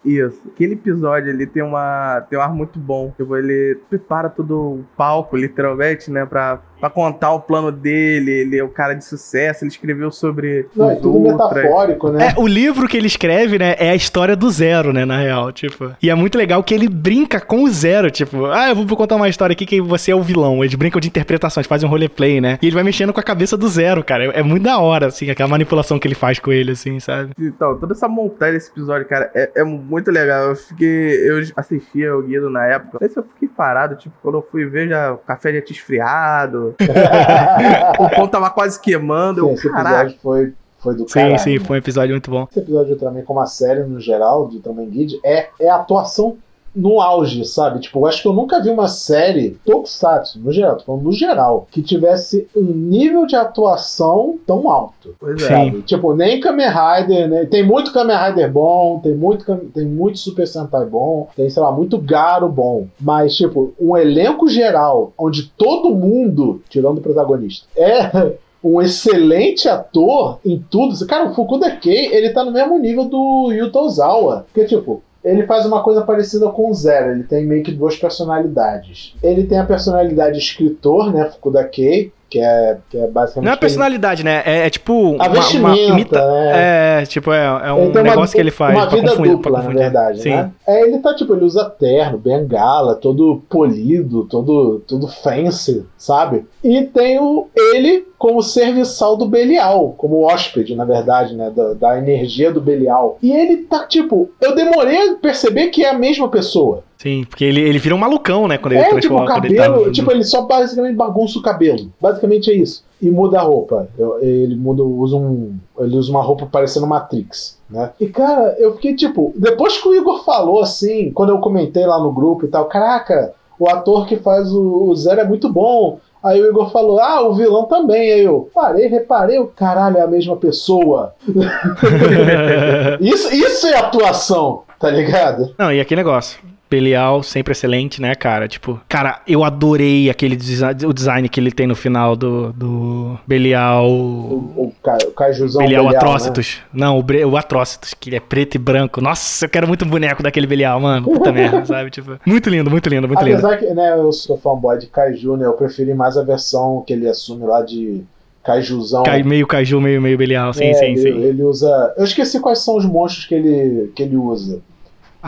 [0.05, 0.39] Isso.
[0.53, 3.11] Aquele episódio, ele tem uma tem um ar muito bom.
[3.17, 8.31] Tipo, ele prepara todo o palco, literalmente, né, pra, pra contar o plano dele.
[8.31, 11.63] Ele é o cara de sucesso, ele escreveu sobre Não, é tudo ultras.
[11.63, 12.27] metafórico, né?
[12.27, 15.51] É, o livro que ele escreve, né, é a história do Zero, né, na real,
[15.51, 15.95] tipo.
[15.99, 19.15] E é muito legal que ele brinca com o Zero, tipo, ah, eu vou contar
[19.15, 20.63] uma história aqui que você é o vilão.
[20.63, 22.59] Eles brincam de interpretações, fazem um roleplay, né?
[22.61, 24.25] E ele vai mexendo com a cabeça do Zero, cara.
[24.25, 27.33] É, é muito da hora, assim, aquela manipulação que ele faz com ele, assim, sabe?
[27.39, 30.49] Então, toda essa montanha desse episódio, cara, é, é muito legal.
[30.49, 31.29] Eu fiquei.
[31.29, 32.89] Eu assistia o Guido na época.
[32.93, 35.61] Não sei se eu fiquei parado, tipo, quando eu fui ver, já o café já
[35.61, 36.75] tinha esfriado.
[37.99, 39.41] o pão tava quase queimando.
[39.41, 39.89] Sim, Eu, esse caraca.
[40.01, 41.39] episódio foi, foi do Sim, caralho.
[41.39, 42.47] sim, foi um episódio muito bom.
[42.49, 45.75] Esse episódio de Ultraman, como a série no geral, de Ultraman Guide, é, é a
[45.77, 46.37] atuação
[46.75, 47.79] no auge, sabe?
[47.79, 51.11] Tipo, eu acho que eu nunca vi uma série Tokusatsu, no geral, tô falando no
[51.11, 55.15] geral, que tivesse um nível de atuação tão alto.
[55.19, 55.47] Pois é.
[55.47, 55.81] Sabe?
[55.83, 57.45] Tipo, nem Kamen Rider, né?
[57.45, 61.71] Tem muito Kamen Rider bom, tem muito, tem muito Super Sentai bom, tem, sei lá,
[61.71, 62.87] muito Garo bom.
[62.99, 68.33] Mas, tipo, um elenco geral, onde todo mundo, tirando o protagonista, é
[68.63, 71.05] um excelente ator em tudo.
[71.05, 74.45] Cara, o Fukuda Kei, ele tá no mesmo nível do Yuta Ozawa.
[74.51, 77.11] Porque, tipo, ele faz uma coisa parecida com o Zero.
[77.11, 79.15] Ele tem meio que duas personalidades.
[79.23, 81.25] Ele tem a personalidade escritor, né?
[81.31, 83.45] Fukuda Kei, que é, que é basicamente.
[83.45, 84.41] Não é personalidade, né?
[84.45, 85.15] É, é tipo.
[85.19, 87.01] A uma- vestimenta, uma imita- né?
[87.01, 88.75] É, tipo, é, é um tem uma- negócio que ele faz.
[88.75, 90.29] Uma vida confundir- dupla, na verdade, Sim.
[90.31, 90.51] né?
[90.67, 96.45] É, ele tá, tipo, ele usa terno, bengala, todo polido, todo, todo fancy, sabe?
[96.63, 101.51] E tem o, ele como serviçal do Belial, como hóspede, na verdade, né?
[101.55, 103.17] Da, da energia do Belial.
[103.21, 106.83] E ele tá, tipo, eu demorei a perceber que é a mesma pessoa.
[106.97, 108.57] Sim, porque ele, ele vira um malucão, né?
[108.57, 109.23] Quando ele é, tipo, transforma.
[109.23, 111.91] o quando ele cabelo, tá- tipo, ele só basicamente bagunça o cabelo.
[112.01, 112.83] Basicamente é isso.
[113.01, 113.87] E muda a roupa.
[114.21, 115.57] Ele muda, usa um.
[115.79, 117.91] Ele usa uma roupa parecendo Matrix, né?
[117.99, 119.33] E, cara, eu fiquei tipo.
[119.35, 123.33] Depois que o Igor falou assim, quando eu comentei lá no grupo e tal, caraca,
[123.59, 125.99] o ator que faz o, o Zero é muito bom.
[126.23, 128.13] Aí o Igor falou, ah, o vilão também.
[128.13, 131.13] Aí eu parei, reparei, o caralho, é a mesma pessoa.
[132.99, 135.53] Isso, isso é atuação, tá ligado?
[135.57, 136.39] Não, e aquele negócio.
[136.69, 138.47] Belial, sempre excelente, né, cara?
[138.47, 143.17] Tipo, cara, eu adorei aquele design, o design que ele tem no final do, do
[143.27, 143.89] Belial.
[143.89, 144.73] O, o,
[145.07, 146.09] o Kaijuzão Belial Belial, né?
[146.09, 146.61] Atrocitus.
[146.73, 148.99] Não, o, o Atrocitus, que ele é preto e branco.
[148.99, 151.05] Nossa, eu quero muito um boneco daquele Belial, mano.
[151.05, 151.89] Puta merda, sabe?
[151.91, 153.37] Tipo, muito lindo, muito lindo, muito lindo.
[153.37, 155.45] Apesar que, né, eu sou fanboy de Kaiju, né?
[155.45, 158.03] Eu preferi mais a versão que ele assume lá de
[158.43, 159.03] Kaijuzão.
[159.03, 160.53] Cai- meio Kaiju, meio, meio Belial.
[160.53, 161.21] Sim, É, sim, ele, sim.
[161.23, 161.93] Ele usa.
[161.97, 164.61] Eu esqueci quais são os monstros que ele, que ele usa.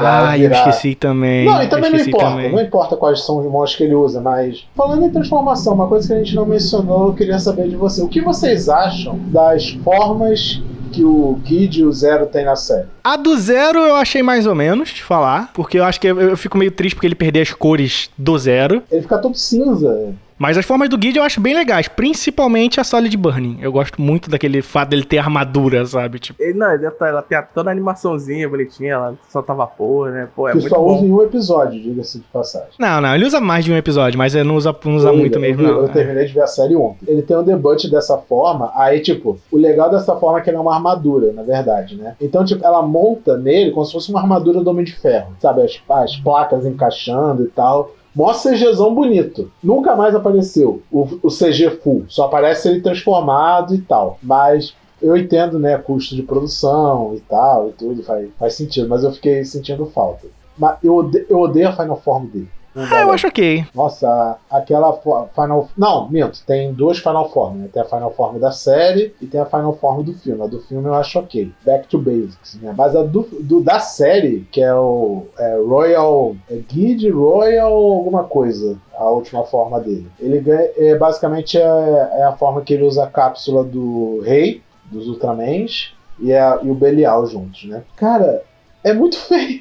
[0.06, 1.46] Ah, eu virar- esqueci também.
[1.46, 2.26] não, e eu também não importa.
[2.30, 2.52] também.
[2.52, 4.66] Não importa quais são os monstros que ele usa, mas.
[4.76, 8.02] Falando em transformação, uma coisa que a gente não mencionou, eu queria saber de você.
[8.02, 12.88] O que vocês acham das formas que o Kid e o Zero tem na série?
[13.04, 15.52] A do Zero eu achei mais ou menos, de falar.
[15.54, 18.38] Porque eu acho que eu, eu fico meio triste porque ele perdeu as cores do
[18.38, 18.82] Zero.
[18.92, 20.14] Ele fica todo cinza.
[20.38, 23.58] Mas as formas do Guide eu acho bem legais, principalmente a Solid Burning.
[23.62, 26.20] Eu gosto muito daquele fato dele ter armadura, sabe?
[26.20, 30.28] Tipo, Ele, não, ela, tá- ela tem toda a animaçãozinha bonitinha, ela solta vapor, né?
[30.36, 30.96] Pô, é que muito só bom.
[30.96, 32.70] usa em um episódio, diga-se de passagem.
[32.80, 35.18] não, não, ele usa mais de um episódio, mas ele não usa, não usa Eu-
[35.18, 35.82] muito eu, mesmo, vi- não.
[35.82, 37.06] Eu terminei de ver a série ontem.
[37.08, 40.58] Ele tem um debut dessa forma, aí, tipo, o legal dessa forma é que ele
[40.58, 42.16] é uma armadura, na verdade, né?
[42.22, 45.62] Então, tipo, ela monta nele como se fosse uma armadura do Homem de Ferro, sabe?
[45.64, 47.92] As, as placas encaixando e tal.
[48.18, 49.52] Mó CGzão bonito.
[49.64, 52.06] Nunca mais apareceu o, o CG full.
[52.08, 54.18] Só aparece ele transformado e tal.
[54.24, 55.78] Mas eu entendo, né?
[55.78, 58.02] Custo de produção e tal e tudo.
[58.02, 58.90] Faz, faz sentido.
[58.90, 60.28] Mas eu fiquei sentindo falta.
[60.58, 62.50] Mas eu, ode- eu odeio a Final Form dele.
[62.78, 63.66] Ah, eu acho ok.
[63.74, 64.94] Nossa, aquela
[65.34, 65.70] Final.
[65.78, 66.40] Não, minto.
[66.46, 67.70] Tem duas Final Form, né?
[67.72, 70.42] Tem a Final Form da série e tem a Final Form do filme.
[70.44, 71.52] A do filme eu acho ok.
[71.66, 72.74] Back to Basics, né?
[72.78, 76.36] Mas a do, do- da série, que é o é Royal.
[76.50, 78.78] É Guide Royal alguma coisa.
[78.98, 80.08] A última forma dele.
[80.20, 80.70] Ele ganha.
[80.78, 84.62] É, basicamente é, é a forma que ele usa a cápsula do Rei,
[84.92, 87.84] dos Ultramans, e, a- e o Belial juntos, né?
[87.96, 88.42] Cara,
[88.84, 89.60] é muito feio.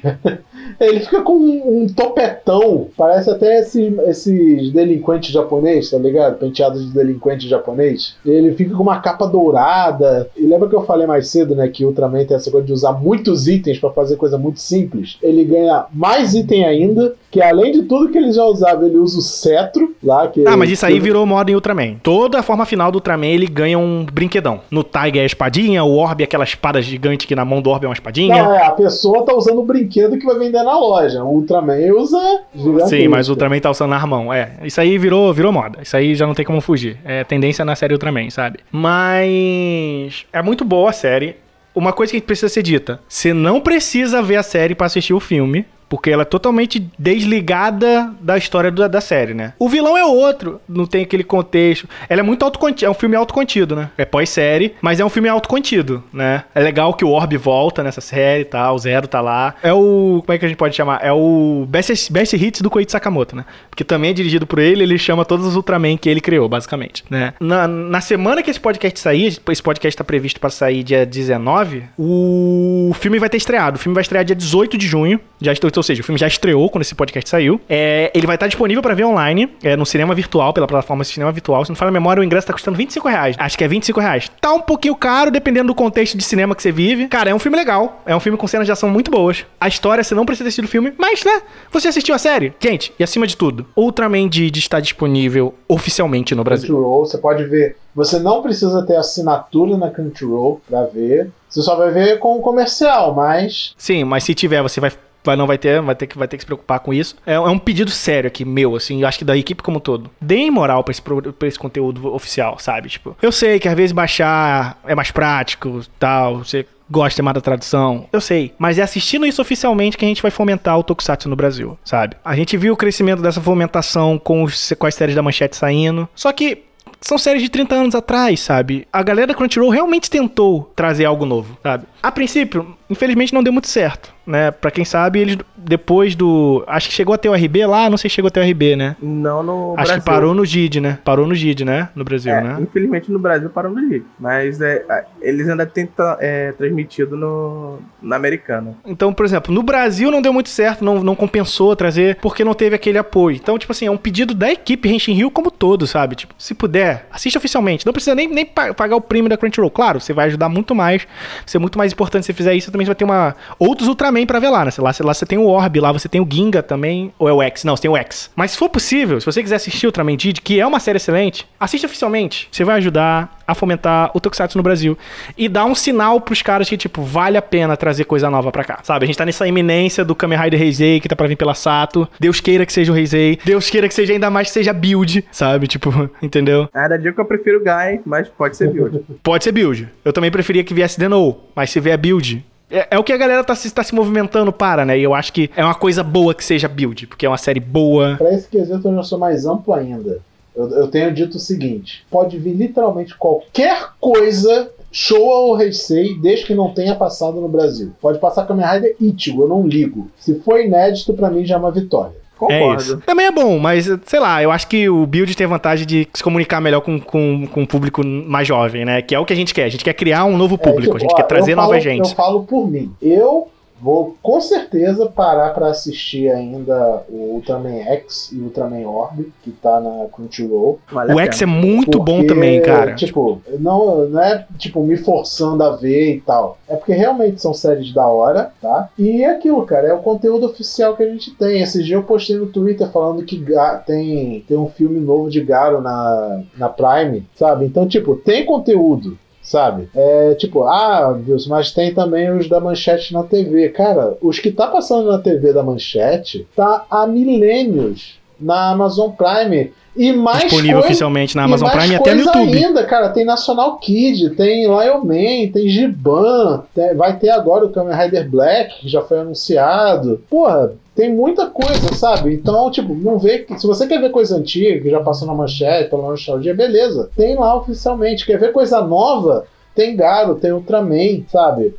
[0.79, 6.37] Ele fica com um, um topetão, parece até esse- esses delinquentes japoneses, tá ligado?
[6.37, 8.15] Penteados de delinquente japonês.
[8.25, 10.29] Ele fica com uma capa dourada.
[10.37, 11.67] E lembra que eu falei mais cedo, né?
[11.67, 15.17] Que Ultraman tem essa coisa de usar muitos itens pra fazer coisa muito simples.
[15.21, 19.17] Ele ganha mais item ainda, que além de tudo que ele já usava, ele usa
[19.19, 20.27] o cetro lá.
[20.27, 21.95] Que Ah, mas isso aí virou moda em Ultraman.
[22.03, 24.61] Toda a forma final do Ultraman ele ganha um brinquedão.
[24.69, 27.69] No Tiger é a espadinha, o Orb é aquela espada gigante que na mão do
[27.69, 28.43] Orb é uma espadinha.
[28.43, 31.23] Não, é, a pessoa tá usando o brinquedo que vai vender na loja.
[31.23, 32.89] O Ultraman usa gigantesco.
[32.89, 34.33] Sim, mas o Ultraman tá usando na mão.
[34.33, 35.79] É, isso aí virou, virou moda.
[35.81, 36.97] Isso aí já não tem como fugir.
[37.03, 38.59] É tendência na série Ultraman, sabe?
[38.71, 41.35] Mas é muito boa a série.
[41.73, 45.19] Uma coisa que precisa ser dita: você não precisa ver a série pra assistir o
[45.19, 45.65] filme.
[45.89, 49.53] Porque ela é totalmente desligada da história da, da série, né?
[49.57, 51.87] O vilão é outro, não tem aquele contexto.
[52.09, 53.89] Ela é muito autocontido, é um filme autocontido, né?
[53.97, 56.43] É pós-série, mas é um filme autocontido, né?
[56.53, 59.55] É legal que o Orb volta nessa série e tal, o Zero tá lá.
[59.63, 60.21] É o.
[60.25, 60.99] Como é que a gente pode chamar?
[61.03, 63.45] É o Best, best Hits do Koichi Sakamoto, né?
[63.69, 67.03] Porque também é dirigido por ele, ele chama todos os Ultraman que ele criou, basicamente,
[67.09, 67.33] né?
[67.39, 71.83] Na, na semana que esse podcast sair, esse podcast tá previsto pra sair dia 19,
[71.97, 73.77] o filme vai ter estreado.
[73.77, 75.19] O filme vai estrear dia 18 de junho.
[75.39, 77.59] Já estou, ou seja, o filme já estreou quando esse podcast saiu.
[77.69, 81.31] É, ele vai estar disponível pra ver online, é, no cinema virtual, pela plataforma cinema
[81.31, 81.63] virtual.
[81.63, 83.35] Se não fala a memória, o ingresso tá custando 25 reais.
[83.39, 84.31] Acho que é 25 reais.
[84.41, 87.07] Tá um pouquinho caro, dependendo do contexto de cinema que você vive.
[87.07, 88.01] Cara, é um filme legal.
[88.05, 89.45] É um filme com cenas de ação muito boas.
[89.59, 91.41] A história, você não precisa ter assistido o filme, mas, né?
[91.71, 92.53] Você assistiu a série?
[92.59, 96.67] Gente, e acima de tudo, Ultraman Didi está disponível oficialmente no Brasil.
[96.67, 97.77] Crunchyroll, você pode ver.
[97.95, 101.31] Você não precisa ter assinatura na Crunchyroll pra ver.
[101.49, 103.73] Você só vai ver com o comercial, mas.
[103.77, 104.91] Sim, mas se tiver, você vai,
[105.27, 107.15] vai não vai ter, vai ter que vai ter que se preocupar com isso.
[107.25, 110.09] É, é um pedido sério aqui meu, assim, eu acho que da equipe como todo.
[110.19, 111.01] Deem moral pra esse,
[111.43, 112.89] esse conteúdo oficial, sabe?
[112.89, 117.41] Tipo, eu sei que às vezes baixar é mais prático, tal, você gosta mais da
[117.41, 121.27] tradução, eu sei, mas é assistindo isso oficialmente que a gente vai fomentar o Tokusatsu
[121.27, 122.15] no Brasil, sabe?
[122.23, 126.07] A gente viu o crescimento dessa fomentação com, os, com as séries da Manchete saindo,
[126.15, 126.63] só que
[127.01, 128.87] são séries de 30 anos atrás, sabe?
[128.91, 131.85] A galera da Crunchyroll realmente tentou trazer algo novo, sabe?
[132.01, 134.51] A princípio, infelizmente não deu muito certo, né?
[134.51, 136.63] Pra quem sabe, eles depois do.
[136.67, 138.95] Acho que chegou até o RB lá, não sei se chegou até o RB, né?
[139.01, 139.99] Não no Acho Brasil.
[139.99, 140.99] que parou no GID, né?
[141.03, 141.89] Parou no GID, né?
[141.95, 142.57] No Brasil, É, né?
[142.61, 144.05] Infelizmente no Brasil parou no jeito.
[144.19, 144.85] Mas é,
[145.21, 148.75] eles ainda têm tra- é, transmitido no, na americana.
[148.85, 152.53] Então, por exemplo, no Brasil não deu muito certo, não, não compensou trazer, porque não
[152.53, 153.35] teve aquele apoio.
[153.35, 156.15] Então, tipo assim, é um pedido da equipe Henshin Rio como todo, sabe?
[156.15, 157.85] Tipo, se puder, assista oficialmente.
[157.85, 159.71] Não precisa nem, nem pa- pagar o prêmio da Crunchyroll.
[159.71, 161.03] Claro, você vai ajudar muito mais.
[161.03, 162.76] Vai ser muito mais importante se você fizer isso.
[162.77, 164.71] Também você vai ter uma, outros Ultraman pra ver lá, né?
[164.71, 167.11] Sei Lá, lá você tem o Orb, lá você tem o Ginga também.
[167.17, 167.63] Ou é o X?
[167.63, 168.29] Não, você tem o X.
[168.35, 171.47] Mas se for possível, se você quiser assistir Ultraman Did, que é uma série excelente,
[171.59, 172.47] assiste oficialmente.
[172.51, 174.97] Você vai ajudar a fomentar o Tokusatsu no Brasil.
[175.37, 178.63] E dá um sinal pros caras que, tipo, vale a pena trazer coisa nova pra
[178.63, 178.79] cá.
[178.83, 179.05] Sabe?
[179.05, 182.07] A gente tá nessa iminência do Kamen Rider Heisei, que tá pra vir pela Sato.
[182.19, 183.39] Deus queira que seja o Heisei.
[183.43, 185.65] Deus queira que seja ainda mais que seja build, sabe?
[185.67, 186.69] Tipo, entendeu?
[186.73, 189.01] Ainda digo que eu prefiro Guy, mas pode ser build.
[189.23, 189.87] Pode ser build.
[190.03, 192.45] Eu também preferia que viesse Denou, mas se vier build.
[192.69, 194.97] É, é o que a galera tá se, tá se movimentando para, né?
[194.97, 197.59] E eu acho que é uma coisa boa que seja build, porque é uma série
[197.59, 198.15] boa.
[198.17, 200.19] Pra esse quesito eu já sou mais amplo ainda.
[200.55, 204.71] Eu, eu tenho dito o seguinte: pode vir literalmente qualquer coisa.
[204.89, 207.91] Showa ou Heisei, desde que não tenha passado no Brasil.
[208.01, 210.09] Pode passar Kamen Rider Ichigo, eu não ligo.
[210.17, 212.15] Se for inédito, pra mim já é uma vitória.
[212.49, 212.81] É Concordo.
[212.81, 212.97] isso.
[213.05, 216.07] Também é bom, mas sei lá, eu acho que o build tem a vantagem de
[216.13, 219.01] se comunicar melhor com, com, com o público mais jovem, né?
[219.01, 219.63] Que é o que a gente quer.
[219.65, 221.55] A gente quer criar um novo É, público, a tipo, gente ó, quer trazer eu
[221.57, 222.09] nova falo- gente.
[222.09, 222.91] Eu falo por mim.
[223.01, 223.47] Eu
[223.81, 229.51] vou com certeza parar pra assistir ainda o Ultraman X e o Ultraman Orb, que
[229.51, 230.79] tá na Crunchyroll.
[230.91, 232.95] Vale O X é muito bom Porque, também, cara.
[232.95, 236.57] Tipo, não, não é tipo me forçando a ver e tal.
[236.67, 238.89] É porque realmente são séries da hora, tá?
[238.97, 241.61] E é aquilo, cara, é o conteúdo oficial que a gente tem.
[241.61, 243.43] Esse dia eu postei no Twitter falando que
[243.85, 247.65] tem, tem um filme novo de Garo na, na Prime, sabe?
[247.65, 249.17] Então, tipo, tem conteúdo.
[249.47, 249.87] Sabe?
[249.95, 253.69] É tipo, ah, Wilson, mas tem também os da manchete na TV.
[253.69, 259.71] Cara, os que tá passando na TV da manchete tá há milênios na Amazon Prime.
[259.95, 262.55] E mais Disponível coisa, oficialmente na Amazon Prime e até no YouTube.
[262.65, 263.09] ainda, cara.
[263.09, 266.63] Tem National Kid, tem Lion Man, tem Giban,
[266.95, 270.21] vai ter agora o Kamen Rider Black, que já foi anunciado.
[270.29, 272.33] Porra, tem muita coisa, sabe?
[272.35, 273.39] Então, tipo, não vê.
[273.39, 277.09] que- Se você quer ver coisa antiga, que já passou na manchete, pela nostalgia, beleza.
[277.15, 278.23] Tem lá oficialmente.
[278.25, 279.45] Quer ver coisa nova?
[279.75, 281.73] Tem Garo, tem Ultraman, sabe?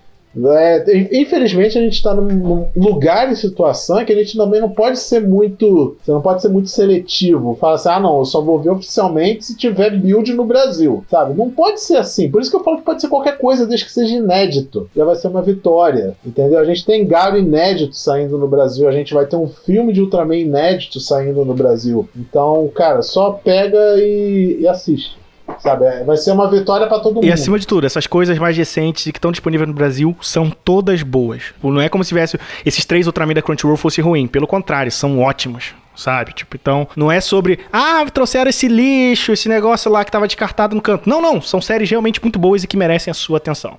[0.47, 4.99] É, infelizmente a gente está num, lugar e situação que a gente também não pode
[4.99, 5.97] ser muito.
[6.03, 7.57] Você não pode ser muito seletivo.
[7.61, 11.05] Fala assim, ah não, eu só vou ver oficialmente se tiver build no Brasil.
[11.11, 11.35] Sabe?
[11.35, 12.31] Não pode ser assim.
[12.31, 14.89] Por isso que eu falo que pode ser qualquer coisa, desde que seja inédito.
[14.95, 16.15] Já vai ser uma vitória.
[16.25, 16.59] Entendeu?
[16.59, 18.89] A gente tem Garo inédito saindo no Brasil.
[18.89, 22.09] A gente vai ter um filme de Ultraman inédito saindo no Brasil.
[22.17, 25.17] Então, cara, só pega e, e assiste.
[25.59, 25.85] Sabe?
[25.87, 27.25] É, Vai ser uma vitória pra todo mundo.
[27.25, 30.51] E acima de tudo, essas coisas mais recentes e que estão disponíveis no Brasil são
[30.51, 31.43] todas boas.
[31.63, 34.27] Não é como se tivesse esses três Ultraman da Crunchyroll fosse ruim.
[34.27, 35.75] Pelo contrário, são ótimos.
[35.97, 36.33] Sabe?
[36.33, 37.59] Tipo, então, não é sobre.
[37.73, 41.09] Ah, trouxeram esse lixo, esse negócio lá que tava descartado no canto.
[41.09, 41.43] Não, não.
[41.43, 43.77] São séries realmente muito boas e que merecem a sua atenção.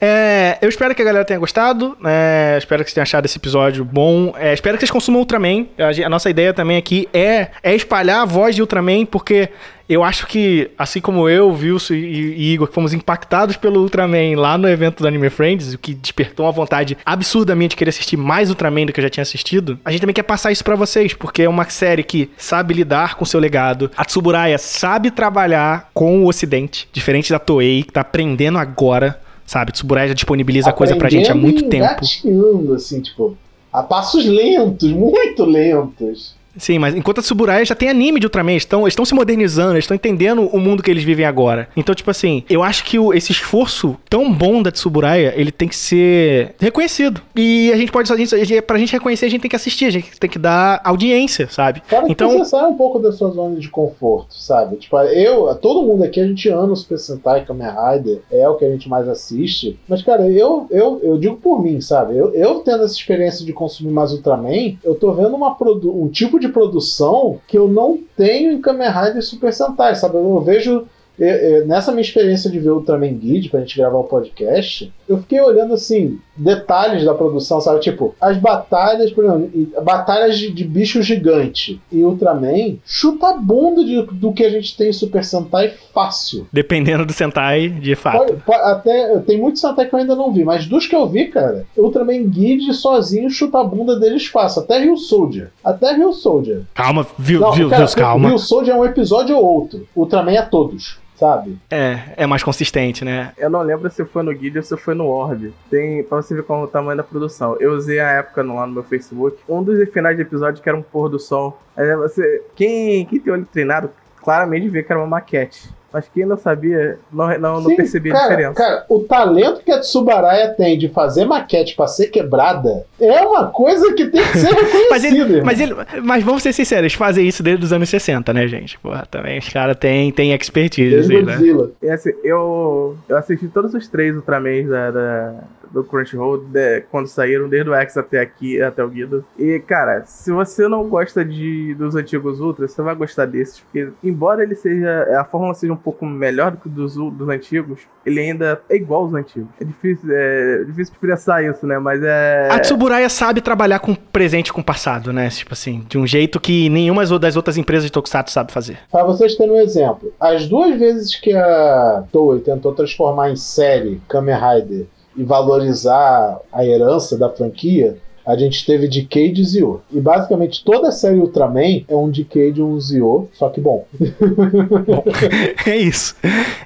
[0.00, 1.96] É, eu espero que a galera tenha gostado.
[2.04, 4.34] é, espero que vocês tenham achado esse episódio bom.
[4.36, 5.66] é, espero que vocês consumam Ultraman.
[5.78, 9.48] A, a nossa ideia também aqui é, é espalhar a voz de Ultraman, porque
[9.88, 14.36] eu acho que, assim como eu, Wilson e, e Igor, que fomos impactados pelo Ultraman
[14.36, 18.16] lá no evento do Anime Friends, o que despertou uma vontade absurdamente de querer assistir
[18.16, 20.74] mais Ultraman do que eu já tinha assistido, a gente também quer passar isso pra
[20.74, 23.90] vocês, porque é uma série que sabe lidar com seu legado.
[23.96, 29.23] A Tsuburaya sabe trabalhar com o Ocidente, diferente da Toei, que tá aprendendo agora.
[29.46, 31.84] Sabe, Tsuburaya já disponibiliza coisa pra gente há muito tempo.
[31.84, 33.36] engatinhando, assim, tipo,
[33.72, 36.34] a passos lentos, muito lentos.
[36.56, 39.72] Sim, mas enquanto a Tsuburaya já tem anime de Ultraman, eles estão, estão se modernizando,
[39.72, 41.68] eles estão entendendo o mundo que eles vivem agora.
[41.76, 45.68] Então, tipo assim, eu acho que o- esse esforço tão bom da Tsuburaya, ele tem
[45.68, 47.20] que ser reconhecido.
[47.36, 49.56] E a gente pode, a gente, a gente- pra gente reconhecer, a gente tem que
[49.56, 51.80] assistir, a gente tem que dar audiência, sabe?
[51.88, 54.76] Que Então, você sai um pouco da sua zona de conforto, sabe?
[54.76, 58.54] Tipo, eu, todo mundo aqui, a gente ama o Super Sentai Kamen Rider, é o
[58.54, 59.78] que a gente mais assiste.
[59.88, 62.16] Mas, cara, eu, eu, eu digo por mim, sabe?
[62.16, 66.38] Eu, eu tendo essa experiência de consumir mais Ultraman, eu tô vendo uma um tipo
[66.38, 70.16] de produção que eu não tenho em Kamen Rider Super Sentai, sabe?
[70.16, 70.86] Eu vejo
[71.16, 74.92] eu- eu- nessa minha experiência de ver o Ultraman Guide pra gente gravar o podcast,
[75.08, 77.80] eu fiquei olhando assim, detalhes da produção, sabe?
[77.80, 79.50] Tipo, as batalhas, por exemplo,
[79.82, 84.76] batalhas de, de bicho gigante e Ultraman chuta a bunda de- do que a gente
[84.76, 86.46] tem em Super Sentai fácil.
[86.52, 88.18] dependendo do Sentai, de fato.
[88.18, 91.06] Pode- pode- até, tem muitos Sentai que eu ainda não vi, mas dos que eu
[91.06, 94.62] vi, cara, Ultraman Guide sozinho chuta a bunda deles fácil.
[94.62, 95.50] Até Rio Soldier.
[95.64, 96.62] Até Rio Soldier.
[96.74, 98.28] Calma, viu, Não, viu, cara, viu, calma.
[98.28, 99.86] Rio Soldier é um episódio ou outro.
[99.94, 101.58] Ultraman é todos, sabe?
[101.70, 103.32] É, é mais consistente, né?
[103.38, 105.52] Eu não lembro se foi no Guide ou se foi no Orb.
[105.70, 107.56] Tem, pra você ver qual é o tamanho da produção.
[107.60, 109.38] Eu usei a época no- lá no meu Facebook.
[109.48, 111.60] Um dos finais de episódio que era um pôr do sol.
[111.76, 113.90] Aí você, quem, quem tem olho treinado,
[114.22, 115.70] claramente vê que era uma maquete.
[115.94, 118.54] Mas quem não sabia, não, não, não percebia a diferença.
[118.54, 123.46] Cara, o talento que a Tsubaraya tem de fazer maquete pra ser quebrada é uma
[123.46, 124.88] coisa que tem que ser reconhecida.
[124.90, 128.32] Mas, ele, mas, ele, mas vamos ser sinceros, eles fazem isso desde os anos 60,
[128.32, 128.76] né, gente?
[128.80, 131.68] Porra, também os caras têm, têm expertise, Desde assim, né?
[131.80, 135.34] E assim, eu, eu assisti todos os três Ultramans da, da-
[135.74, 139.24] do Crunchyroll de- quando saíram, desde o X até aqui, até o Guido.
[139.38, 143.88] E, cara, se você não gosta de, dos antigos Ultras, você vai gostar desses, porque
[144.02, 145.18] embora ele seja.
[145.20, 149.02] a fórmula seja um pouco melhor do que dos, dos antigos, ele ainda é igual
[149.02, 149.48] aos antigos.
[149.60, 151.78] É difícil, é difícil expressar isso, né?
[151.78, 152.48] Mas é.
[152.50, 155.28] A Tsuburaya sabe trabalhar com presente e com passado, né?
[155.28, 158.78] Tipo assim, de um jeito que nenhuma das outras empresas de Tokusatsu sabe fazer.
[158.90, 164.00] Pra vocês terem um exemplo, as duas vezes que a Toei tentou transformar em série
[164.08, 167.96] Kamen Rider e valorizar a herança da franquia,
[168.26, 169.82] a gente teve Decay e Zio.
[169.92, 173.86] E basicamente toda a série Ultraman é um Decay e um Zio, só que bom.
[175.66, 176.14] é isso.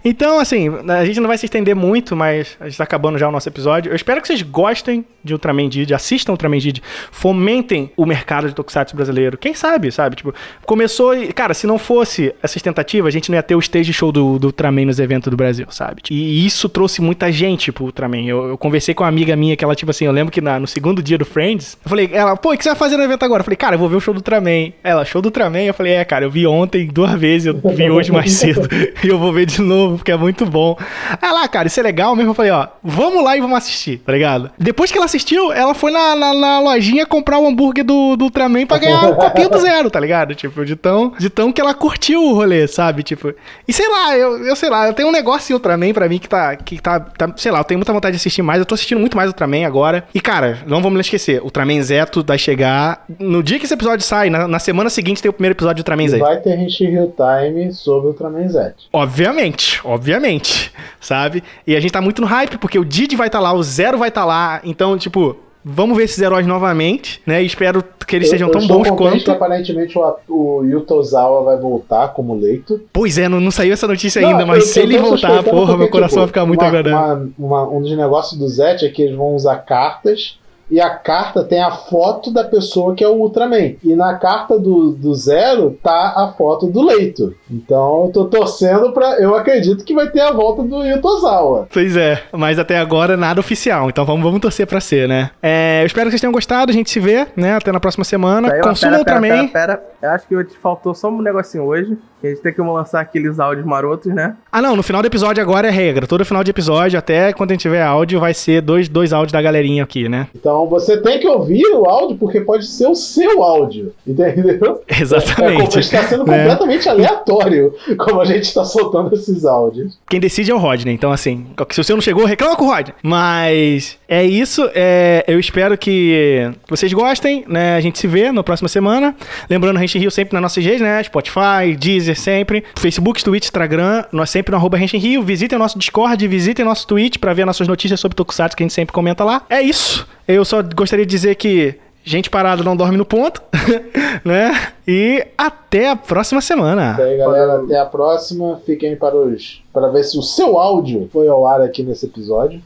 [0.04, 3.28] Então, assim, a gente não vai se estender muito, mas a gente tá acabando já
[3.28, 3.90] o nosso episódio.
[3.90, 6.78] Eu espero que vocês gostem de Ultraman Did, assistam Ultraman Did,
[7.10, 9.36] fomentem o mercado de Tokusatsu brasileiro.
[9.36, 10.16] Quem sabe, sabe?
[10.16, 10.34] Tipo,
[10.64, 13.92] começou e, cara, se não fosse essas tentativas, a gente não ia ter o stage
[13.92, 16.02] show do, do Ultraman nos eventos do Brasil, sabe?
[16.10, 18.24] E isso trouxe muita gente pro Ultraman.
[18.24, 20.58] Eu, eu conversei com uma amiga minha que ela, tipo assim, eu lembro que na-
[20.60, 23.02] no segundo dia do Friends, eu falei, ela, pô, o que você vai fazer no
[23.02, 23.40] evento agora?
[23.40, 24.72] Eu falei, cara, eu vou ver o show do Ultraman.
[24.82, 25.62] Ela, show do Ultraman?
[25.62, 28.68] Eu falei, é, cara, eu vi ontem duas vezes, eu vi hoje mais cedo.
[29.02, 30.76] e eu vou ver de novo, porque é muito bom.
[31.20, 32.30] Aí lá, cara, isso é legal mesmo.
[32.30, 34.50] Eu falei, ó, vamos lá e vamos assistir, tá ligado?
[34.58, 38.24] Depois que ela assistiu, ela foi na, na, na lojinha comprar o hambúrguer do, do
[38.24, 40.34] Ultraman pra ganhar um copinho do zero, tá ligado?
[40.34, 43.02] Tipo, de tão, de tão que ela curtiu o rolê, sabe?
[43.02, 43.32] Tipo,
[43.66, 46.18] e sei lá, eu, eu sei lá, eu tenho um negócio em Ultraman pra mim
[46.18, 48.58] que tá, que tá, tá, sei lá, eu tenho muita vontade de assistir mais.
[48.58, 50.06] Eu tô assistindo muito mais Ultraman agora.
[50.14, 53.04] E, cara, não vamos esquecer, porque Ultraman Zeto vai chegar.
[53.18, 55.80] No dia que esse episódio sai, na, na semana seguinte tem o primeiro episódio de
[55.82, 56.18] Ultraman E Z.
[56.18, 58.74] vai ter Henshin Hill Time sobre Ultraman Z.
[58.92, 61.42] Obviamente, obviamente, sabe?
[61.66, 63.98] E a gente tá muito no hype, porque o Didi vai estar lá, o Zero
[63.98, 67.42] vai estar lá, então, tipo, vamos ver esses heróis novamente, né?
[67.42, 69.22] Espero que eles Eu- sejam eu tão bons quanto.
[69.24, 72.80] que aparentemente o, o Yuto Ozawa vai voltar como leito.
[72.92, 75.66] Pois é, não, não saiu essa notícia Não, ainda, mas eu- se ele voltar, porra,
[75.66, 77.30] porque, meu coração tipo, vai ficar muito uma- agradável.
[77.38, 80.38] uma- uma- um dos negócios do Zet é que eles vão usar cartas.
[80.70, 83.74] E a carta tem a foto da pessoa que é o Ultraman.
[83.82, 87.34] E na carta do, do Zero tá a foto do leito.
[87.50, 89.18] Então eu tô torcendo pra.
[89.18, 91.68] Eu acredito que vai ter a volta do Yuto Ozawa.
[91.72, 95.30] Pois é, mas até agora nada oficial, então vamos, vamos torcer pra ser, né?
[95.42, 97.56] É, eu espero que vocês tenham gostado, a gente se vê, né?
[97.56, 98.48] Até na próxima semana.
[98.60, 99.48] Consuma pera, pera, Ultraman.
[99.48, 99.88] pera, pera.
[100.00, 101.96] Eu acho que te faltou só um negocinho hoje.
[102.20, 104.36] Que a gente tem que lançar aqueles áudios marotos, né?
[104.50, 106.06] Ah, não, no final do episódio agora é regra.
[106.06, 109.32] Todo final de episódio, até quando a gente tiver áudio, vai ser dois, dois áudios
[109.32, 110.28] da galerinha aqui, né?
[110.34, 113.92] Então você tem que ouvir o áudio, porque pode ser o seu áudio.
[114.06, 114.82] Entendeu?
[114.88, 115.78] É, Exatamente.
[115.78, 116.38] está sendo né?
[116.38, 119.98] completamente aleatório como a gente está soltando esses áudios.
[120.08, 122.94] Quem decide é o Rodney, então assim, se você não chegou, reclama com o Rodney.
[123.02, 127.76] Mas é isso, é, eu espero que vocês gostem, né?
[127.76, 129.14] A gente se vê na próxima semana.
[129.48, 131.02] Lembrando, a gente Rio sempre nas nossas redes, né?
[131.02, 135.22] Spotify, Deezer sempre, Facebook, Twitch, Instagram, nós sempre no arroba Rio.
[135.22, 138.66] Visitem o nosso Discord, visitem nosso Twitch pra ver nossas notícias sobre Tokusatsu que a
[138.66, 139.44] gente sempre comenta lá.
[139.48, 140.06] É isso.
[140.26, 141.78] Eu só gostaria de dizer que
[142.08, 143.42] gente parada não dorme no ponto,
[144.24, 144.72] né?
[144.86, 146.92] E até a próxima semana.
[146.94, 148.60] Então aí, galera, até a próxima.
[148.64, 152.62] Fiquem para os para ver se o seu áudio foi ao ar aqui nesse episódio.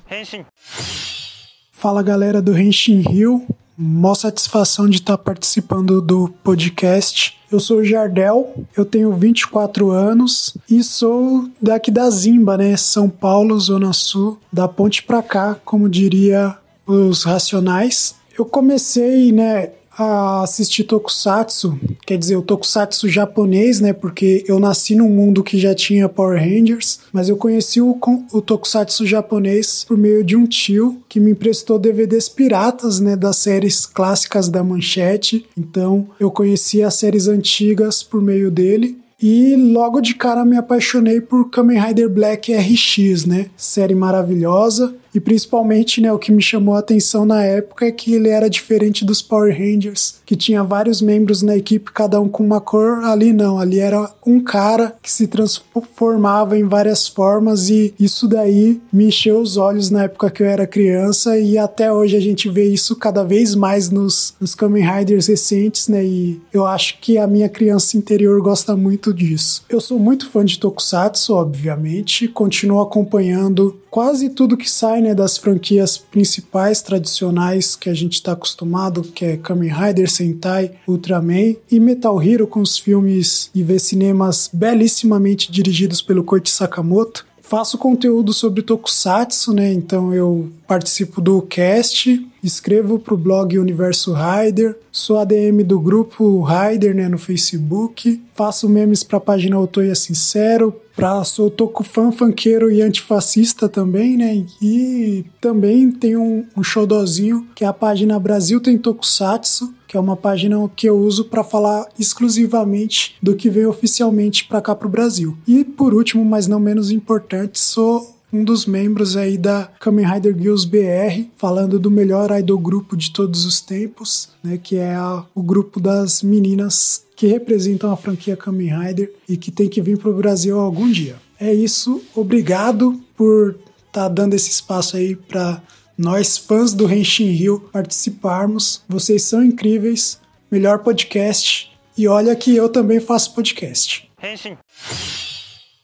[1.72, 3.44] Fala galera do Renshin Rio,
[3.82, 7.36] mó satisfação de estar participando do podcast.
[7.50, 12.76] Eu sou o Jardel, eu tenho 24 anos e sou daqui da Zimba, né?
[12.76, 16.56] São Paulo, Zona Sul, da ponte pra cá, como diria
[16.86, 18.14] os Racionais.
[18.38, 19.70] Eu comecei, né,
[20.02, 23.92] a assistir Tokusatsu, quer dizer, o Tokusatsu japonês, né?
[23.92, 27.98] Porque eu nasci num mundo que já tinha Power Rangers, mas eu conheci o,
[28.32, 33.16] o Tokusatsu japonês por meio de um tio que me emprestou DVDs piratas, né?
[33.16, 35.46] Das séries clássicas da Manchete.
[35.56, 38.98] Então eu conheci as séries antigas por meio dele.
[39.22, 43.46] E logo de cara me apaixonei por Kamen Rider Black RX, né?
[43.56, 44.96] Série maravilhosa.
[45.14, 48.48] E principalmente, né, o que me chamou a atenção na época é que ele era
[48.48, 53.04] diferente dos Power Rangers, que tinha vários membros na equipe, cada um com uma cor.
[53.04, 58.80] Ali não, ali era um cara que se transformava em várias formas e isso daí
[58.92, 62.48] me encheu os olhos na época que eu era criança e até hoje a gente
[62.48, 66.04] vê isso cada vez mais nos, nos Kamen Riders recentes, né?
[66.04, 69.64] E eu acho que a minha criança interior gosta muito disso.
[69.68, 75.36] Eu sou muito fã de Tokusatsu, obviamente, continuo acompanhando quase tudo que sai né, das
[75.36, 81.78] franquias principais tradicionais que a gente está acostumado, que é Kamen Rider, Sentai, Ultraman e
[81.78, 87.26] Metal Hero com os filmes e ver cinemas belíssimamente dirigidos pelo Koichi Sakamoto.
[87.42, 89.70] Faço conteúdo sobre Tokusatsu, né?
[89.70, 96.94] Então eu participo do cast, escrevo pro blog Universo Rider, sou ADM do grupo Rider,
[96.94, 102.82] né, no Facebook, faço memes pra página Otoya Sincero, pra sou toku fã funkeiro e
[102.82, 104.44] antifascista também, né?
[104.60, 110.00] E também tem um, um showdozinho que é a página Brasil tem Tokusatsu, que é
[110.00, 114.88] uma página que eu uso para falar exclusivamente do que vem oficialmente para cá pro
[114.88, 115.36] Brasil.
[115.46, 120.34] E por último, mas não menos importante, sou um dos membros aí da Kamen Rider
[120.36, 125.24] Girls BR, falando do melhor idol grupo de todos os tempos, né, que é a-
[125.34, 129.98] o grupo das meninas que representam a franquia Kamen Rider e que tem que vir
[129.98, 131.16] pro Brasil algum dia.
[131.38, 133.56] É isso, obrigado por
[133.86, 135.62] estar dando esse espaço aí para
[135.98, 138.80] nós fãs do Henshin Hill participarmos.
[138.88, 140.18] Vocês são incríveis,
[140.50, 141.70] melhor podcast.
[141.98, 144.08] E olha que eu também faço podcast.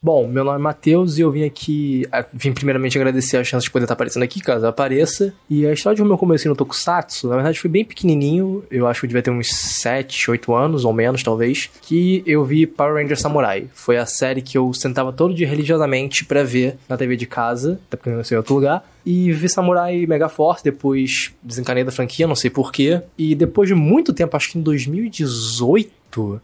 [0.01, 2.07] Bom, meu nome é Matheus e eu vim aqui.
[2.09, 5.33] ah, Vim primeiramente agradecer a chance de poder estar aparecendo aqui, caso apareça.
[5.49, 8.63] E a história de como eu comecei no Tokusatsu, na verdade foi bem pequenininho.
[8.71, 11.69] Eu acho que eu devia ter uns 7, 8 anos ou menos, talvez.
[11.81, 13.67] Que eu vi Power Ranger Samurai.
[13.73, 17.77] Foi a série que eu sentava todo dia religiosamente pra ver na TV de casa,
[17.87, 18.89] até porque eu não sei em outro lugar.
[19.05, 23.01] E vi Samurai Mega Force, depois desencanei da franquia, não sei porquê.
[23.17, 25.98] E depois de muito tempo, acho que em 2018.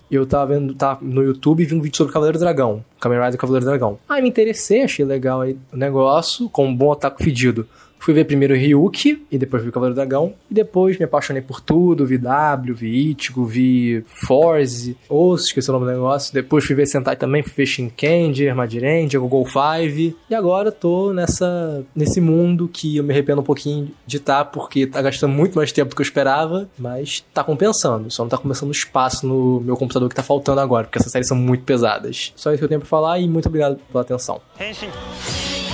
[0.09, 2.83] Eu tava vendo tava no YouTube e vi um vídeo sobre Cavaleiro Dragão.
[2.99, 3.99] Kamen Rider Cavaleiro Dragão.
[4.07, 7.67] Aí me interessei, achei legal aí o negócio, com um bom ataque fedido.
[7.99, 10.33] Fui ver primeiro Ryuki, e depois vi o Cavaleiro do Dragão.
[10.49, 15.73] E depois me apaixonei por tudo, vi W, vi Ichigo, vi Force, ou esqueci o
[15.73, 16.33] nome do negócio.
[16.33, 20.15] Depois fui ver Sentai também, fui ver Shinkendi, Armadiren, Google Five.
[20.29, 24.45] E agora tô nessa, nesse mundo que eu me arrependo um pouquinho de estar, tá,
[24.45, 28.11] porque tá gastando muito mais tempo do que eu esperava, mas tá compensando.
[28.11, 31.27] Só não tá começando espaço no meu computador que tá faltando agora, porque essas séries
[31.27, 32.33] são muito pesadas.
[32.35, 34.41] Só isso que eu tenho pra falar e muito obrigado pela atenção.
[34.59, 35.64] Henshin.